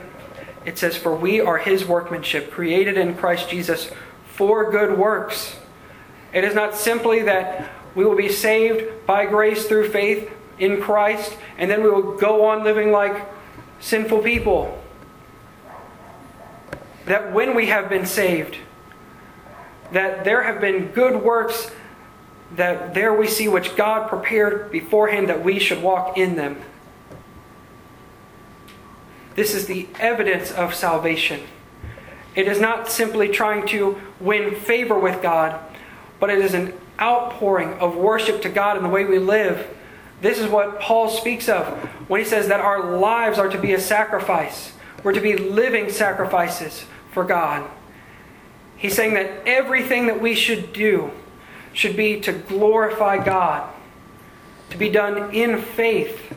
it 0.66 0.76
says, 0.76 0.96
For 0.96 1.14
we 1.14 1.40
are 1.40 1.58
his 1.58 1.84
workmanship, 1.84 2.50
created 2.50 2.98
in 2.98 3.14
Christ 3.14 3.48
Jesus 3.48 3.92
for 4.26 4.68
good 4.72 4.98
works. 4.98 5.56
It 6.32 6.42
is 6.42 6.56
not 6.56 6.74
simply 6.74 7.22
that 7.22 7.70
we 7.94 8.04
will 8.04 8.16
be 8.16 8.28
saved 8.28 9.06
by 9.06 9.26
grace 9.26 9.66
through 9.66 9.90
faith 9.90 10.30
in 10.58 10.80
Christ, 10.80 11.36
and 11.58 11.70
then 11.70 11.82
we 11.82 11.90
will 11.90 12.16
go 12.16 12.46
on 12.46 12.64
living 12.64 12.92
like 12.92 13.28
sinful 13.80 14.20
people. 14.20 14.82
That 17.06 17.32
when 17.32 17.56
we 17.56 17.66
have 17.66 17.88
been 17.88 18.06
saved, 18.06 18.58
that 19.92 20.24
there 20.24 20.42
have 20.42 20.60
been 20.60 20.88
good 20.88 21.22
works 21.22 21.70
that 22.56 22.94
there 22.94 23.14
we 23.14 23.26
see 23.26 23.48
which 23.48 23.76
God 23.76 24.08
prepared 24.08 24.70
beforehand 24.70 25.28
that 25.28 25.44
we 25.44 25.58
should 25.58 25.82
walk 25.82 26.18
in 26.18 26.36
them. 26.36 26.60
This 29.36 29.54
is 29.54 29.66
the 29.66 29.88
evidence 29.98 30.50
of 30.50 30.74
salvation. 30.74 31.40
It 32.34 32.48
is 32.48 32.60
not 32.60 32.88
simply 32.90 33.28
trying 33.28 33.66
to 33.68 34.00
win 34.20 34.54
favor 34.54 34.98
with 34.98 35.22
God, 35.22 35.58
but 36.18 36.30
it 36.30 36.38
is 36.38 36.54
an 36.54 36.72
outpouring 37.00 37.74
of 37.74 37.96
worship 37.96 38.42
to 38.42 38.48
God 38.48 38.76
in 38.76 38.82
the 38.82 38.88
way 38.88 39.04
we 39.04 39.18
live. 39.18 39.66
This 40.20 40.38
is 40.38 40.48
what 40.48 40.80
Paul 40.80 41.08
speaks 41.08 41.48
of 41.48 41.66
when 42.08 42.20
he 42.20 42.26
says 42.26 42.48
that 42.48 42.60
our 42.60 42.98
lives 42.98 43.38
are 43.38 43.48
to 43.48 43.58
be 43.58 43.72
a 43.72 43.80
sacrifice. 43.80 44.72
We're 45.02 45.12
to 45.12 45.20
be 45.20 45.36
living 45.36 45.90
sacrifices 45.90 46.84
for 47.12 47.24
God. 47.24 47.68
He's 48.76 48.94
saying 48.94 49.14
that 49.14 49.46
everything 49.46 50.06
that 50.06 50.20
we 50.20 50.34
should 50.34 50.72
do 50.72 51.10
should 51.72 51.96
be 51.96 52.20
to 52.20 52.32
glorify 52.32 53.22
God, 53.22 53.72
to 54.70 54.76
be 54.76 54.90
done 54.90 55.34
in 55.34 55.60
faith. 55.62 56.34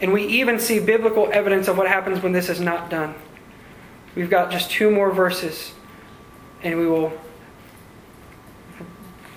And 0.00 0.12
we 0.12 0.24
even 0.26 0.60
see 0.60 0.78
biblical 0.78 1.28
evidence 1.32 1.68
of 1.68 1.76
what 1.76 1.88
happens 1.88 2.22
when 2.22 2.32
this 2.32 2.48
is 2.48 2.60
not 2.60 2.88
done. 2.88 3.14
We've 4.14 4.30
got 4.30 4.50
just 4.50 4.70
two 4.70 4.90
more 4.90 5.10
verses, 5.10 5.72
and 6.62 6.78
we 6.78 6.86
will 6.86 7.12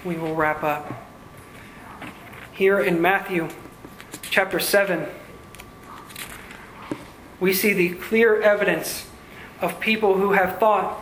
we 0.03 0.15
will 0.15 0.35
wrap 0.35 0.63
up. 0.63 0.91
Here 2.53 2.79
in 2.79 3.01
Matthew 3.01 3.49
chapter 4.29 4.59
7, 4.59 5.07
we 7.39 7.53
see 7.53 7.73
the 7.73 7.95
clear 7.95 8.41
evidence 8.41 9.07
of 9.61 9.79
people 9.79 10.17
who 10.17 10.31
have 10.31 10.59
thought 10.59 11.01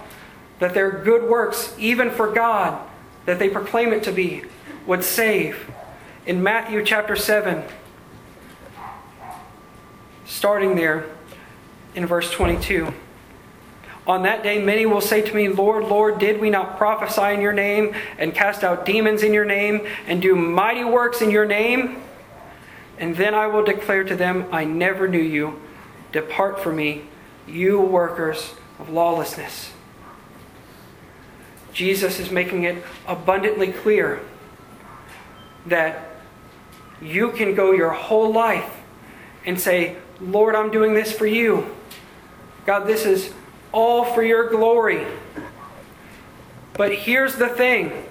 that 0.60 0.74
their 0.74 0.92
good 0.92 1.30
works, 1.30 1.74
even 1.78 2.12
for 2.12 2.32
God, 2.32 2.86
that 3.26 3.40
they 3.40 3.50
proclaim 3.50 3.94
it 3.94 4.04
to 4.04 4.12
be, 4.12 4.44
would 4.86 5.04
save. 5.04 5.70
In 6.26 6.44
Matthew 6.44 6.84
chapter 6.84 7.16
7, 7.16 7.64
starting 10.26 10.76
there 10.76 11.06
in 11.96 12.06
verse 12.06 12.32
22. 12.32 12.94
On 14.08 14.24
that 14.24 14.42
day, 14.42 14.64
many 14.64 14.86
will 14.86 15.02
say 15.02 15.22
to 15.22 15.36
me, 15.36 15.50
Lord, 15.50 15.84
Lord, 15.84 16.20
did 16.20 16.42
we 16.42 16.50
not 16.50 16.78
prophesy 16.78 17.34
in 17.34 17.42
your 17.42 17.54
name, 17.54 17.94
and 18.18 18.34
cast 18.34 18.64
out 18.64 18.86
demons 18.86 19.24
in 19.24 19.34
your 19.34 19.46
name, 19.46 19.86
and 20.08 20.22
do 20.22 20.36
mighty 20.36 20.84
works 20.84 21.22
in 21.22 21.30
your 21.30 21.46
name? 21.46 22.02
And 22.98 23.16
then 23.16 23.34
I 23.36 23.48
will 23.48 23.64
declare 23.64 24.04
to 24.04 24.16
them, 24.16 24.48
I 24.52 24.66
never 24.66 25.08
knew 25.08 25.22
you. 25.22 25.62
Depart 26.12 26.60
from 26.60 26.78
me, 26.78 27.04
you 27.48 27.80
workers 27.80 28.56
of 28.80 28.90
lawlessness. 28.90 29.72
Jesus 31.72 32.20
is 32.20 32.32
making 32.32 32.64
it 32.64 32.84
abundantly 33.08 33.72
clear 33.72 34.22
that 35.68 36.10
you 37.02 37.32
can 37.32 37.54
go 37.56 37.72
your 37.72 37.92
whole 37.92 38.34
life 38.34 38.70
and 39.46 39.60
say, 39.60 39.96
Lord, 40.20 40.56
I'm 40.56 40.72
doing 40.72 40.94
this 40.94 41.12
for 41.12 41.26
you. 41.26 41.74
God, 42.66 42.86
this 42.86 43.06
is 43.06 43.34
all 43.72 44.06
for 44.06 44.24
your 44.24 44.50
glory. 44.50 45.06
But 46.74 46.94
here's 46.94 47.36
the 47.36 47.50
thing 47.50 48.06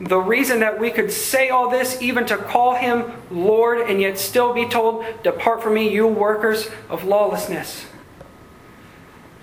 the 0.00 0.18
reason 0.18 0.60
that 0.60 0.80
we 0.80 0.90
could 0.90 1.12
say 1.12 1.50
all 1.50 1.68
this, 1.68 2.00
even 2.00 2.24
to 2.26 2.38
call 2.38 2.74
him 2.74 3.12
Lord, 3.30 3.80
and 3.80 4.00
yet 4.00 4.18
still 4.18 4.54
be 4.54 4.66
told, 4.66 5.04
Depart 5.22 5.62
from 5.62 5.74
me, 5.74 5.92
you 5.92 6.06
workers 6.06 6.70
of 6.88 7.04
lawlessness, 7.04 7.84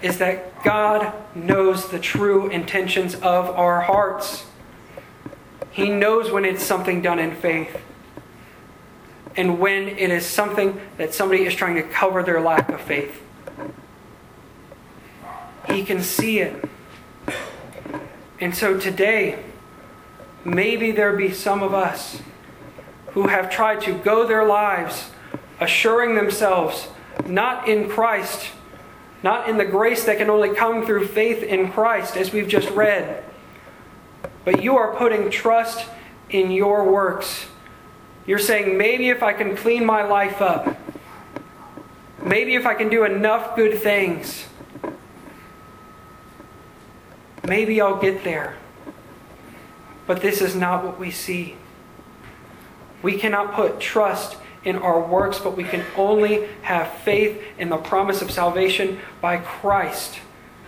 is 0.02 0.18
that 0.18 0.64
God 0.64 1.14
knows 1.36 1.90
the 1.90 2.00
true 2.00 2.50
intentions 2.50 3.14
of 3.14 3.50
our 3.52 3.82
hearts. 3.82 4.46
He 5.70 5.90
knows 5.92 6.32
when 6.32 6.44
it's 6.44 6.64
something 6.64 7.04
done 7.04 7.20
in 7.20 7.36
faith 7.36 7.80
and 9.36 9.60
when 9.60 9.88
it 9.88 10.10
is 10.10 10.26
something 10.26 10.82
that 10.98 11.14
somebody 11.14 11.46
is 11.46 11.54
trying 11.54 11.76
to 11.76 11.84
cover 11.84 12.24
their 12.24 12.42
lack 12.42 12.70
of 12.70 12.82
faith. 12.82 13.22
He 15.70 15.84
can 15.84 16.02
see 16.02 16.40
it. 16.40 16.64
And 18.40 18.56
so 18.56 18.80
today, 18.80 19.44
maybe 20.46 20.92
there 20.92 21.16
be 21.16 21.32
some 21.32 21.64
of 21.64 21.74
us 21.74 22.22
who 23.08 23.28
have 23.28 23.50
tried 23.50 23.82
to 23.82 23.94
go 23.94 24.28
their 24.28 24.46
lives 24.46 25.10
assuring 25.60 26.16
themselves 26.16 26.88
not 27.26 27.68
in 27.68 27.90
Christ, 27.90 28.50
not 29.24 29.50
in 29.50 29.58
the 29.58 29.66
grace 29.66 30.06
that 30.06 30.18
can 30.18 30.30
only 30.30 30.54
come 30.54 30.86
through 30.86 31.08
faith 31.08 31.44
in 31.44 31.72
Christ, 31.72 32.16
as 32.16 32.32
we've 32.32 32.48
just 32.48 32.70
read, 32.70 33.24
but 34.46 34.62
you 34.62 34.78
are 34.78 34.96
putting 34.96 35.30
trust 35.30 35.88
in 36.30 36.52
your 36.52 36.90
works. 36.90 37.48
You're 38.26 38.40
saying, 38.40 38.78
maybe 38.78 39.10
if 39.10 39.24
I 39.24 39.34
can 39.34 39.56
clean 39.56 39.86
my 39.86 40.04
life 40.04 40.42
up, 40.42 40.78
maybe 42.24 42.56
if 42.56 42.66
I 42.66 42.76
can 42.76 42.90
do 42.90 43.04
enough 43.04 43.56
good 43.56 43.80
things, 43.80 44.47
maybe 47.48 47.82
I'll 47.82 48.00
get 48.00 48.24
there. 48.24 48.56
But 50.06 50.22
this 50.22 50.42
is 50.42 50.56
not 50.56 50.84
what 50.84 51.00
we 51.00 51.12
see. 51.12 51.56
We 53.02 53.18
cannot 53.18 53.54
put 53.54 53.80
trust 53.80 54.38
in 54.64 54.76
our 54.76 55.00
works, 55.00 55.40
but 55.40 55.56
we 55.56 55.64
can 55.64 55.86
only 55.96 56.48
have 56.64 56.92
faith 57.00 57.42
in 57.58 57.70
the 57.70 57.78
promise 57.78 58.22
of 58.22 58.30
salvation 58.32 59.00
by 59.22 59.38
Christ, 59.38 60.20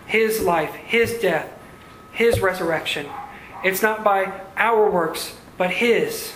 His 0.05 0.41
life, 0.41 0.73
His 0.73 1.19
death, 1.19 1.51
His 2.11 2.39
resurrection. 2.39 3.07
It's 3.63 3.81
not 3.81 4.03
by 4.03 4.41
our 4.55 4.89
works, 4.89 5.35
but 5.57 5.71
His. 5.71 6.33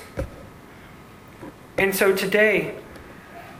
And 1.77 1.95
so 1.95 2.15
today, 2.15 2.75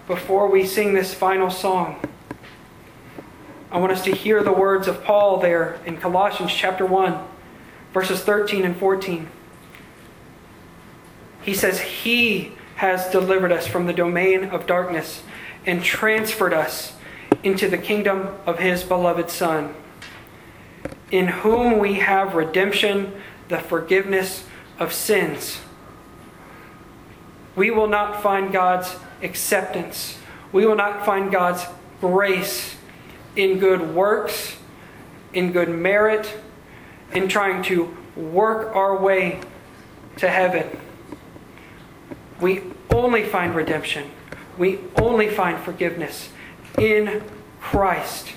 before 0.08 0.50
we 0.50 0.66
sing 0.66 0.94
this 0.94 1.14
final 1.14 1.50
song, 1.50 2.00
I 3.74 3.78
want 3.78 3.92
us 3.92 4.04
to 4.04 4.12
hear 4.12 4.44
the 4.44 4.54
words 4.54 4.88
of 4.88 5.04
Paul 5.04 5.38
there 5.38 5.80
in 5.84 5.98
Colossians 5.98 6.54
chapter 6.54 6.86
1, 6.86 7.20
verses 7.92 8.22
13 8.22 8.66
and 8.66 8.78
14. 8.78 9.28
He 11.42 11.56
says, 11.56 11.82
He 11.82 12.52
has 12.76 13.10
delivered 13.10 13.52
us 13.52 13.66
from 13.66 13.88
the 13.88 13.94
domain 13.94 14.44
of 14.44 14.68
darkness 14.68 15.24
and 15.66 15.84
transferred 15.84 16.54
us 16.54 16.94
into 17.42 17.68
the 17.68 17.80
kingdom 17.80 18.36
of 18.46 18.60
His 18.60 18.84
beloved 18.84 19.32
Son, 19.32 19.74
in 21.10 21.28
whom 21.28 21.80
we 21.80 21.96
have 21.96 22.36
redemption, 22.36 23.12
the 23.48 23.58
forgiveness 23.58 24.46
of 24.78 24.94
sins. 24.94 25.62
We 27.56 27.72
will 27.72 27.88
not 27.88 28.22
find 28.22 28.54
God's 28.54 28.98
acceptance. 29.24 30.20
We 30.52 30.64
will 30.64 30.76
not 30.76 31.08
find 31.08 31.32
God's 31.32 31.66
grace 32.00 32.76
in 33.36 33.60
good 33.60 33.94
works, 33.96 34.56
in 35.34 35.52
good 35.52 35.70
merit, 35.70 36.34
in 37.14 37.28
trying 37.28 37.64
to 37.64 37.96
work 38.16 38.76
our 38.76 38.98
way 38.98 39.40
to 40.18 40.30
heaven. 40.30 40.70
We 42.40 42.62
only 42.92 43.24
find 43.24 43.56
redemption. 43.56 44.12
We 44.58 44.80
only 44.98 45.30
find 45.30 45.60
forgiveness 45.60 46.30
in 46.78 47.24
Christ. 47.60 48.34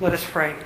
Let 0.00 0.12
us 0.12 0.24
pray. 0.24 0.56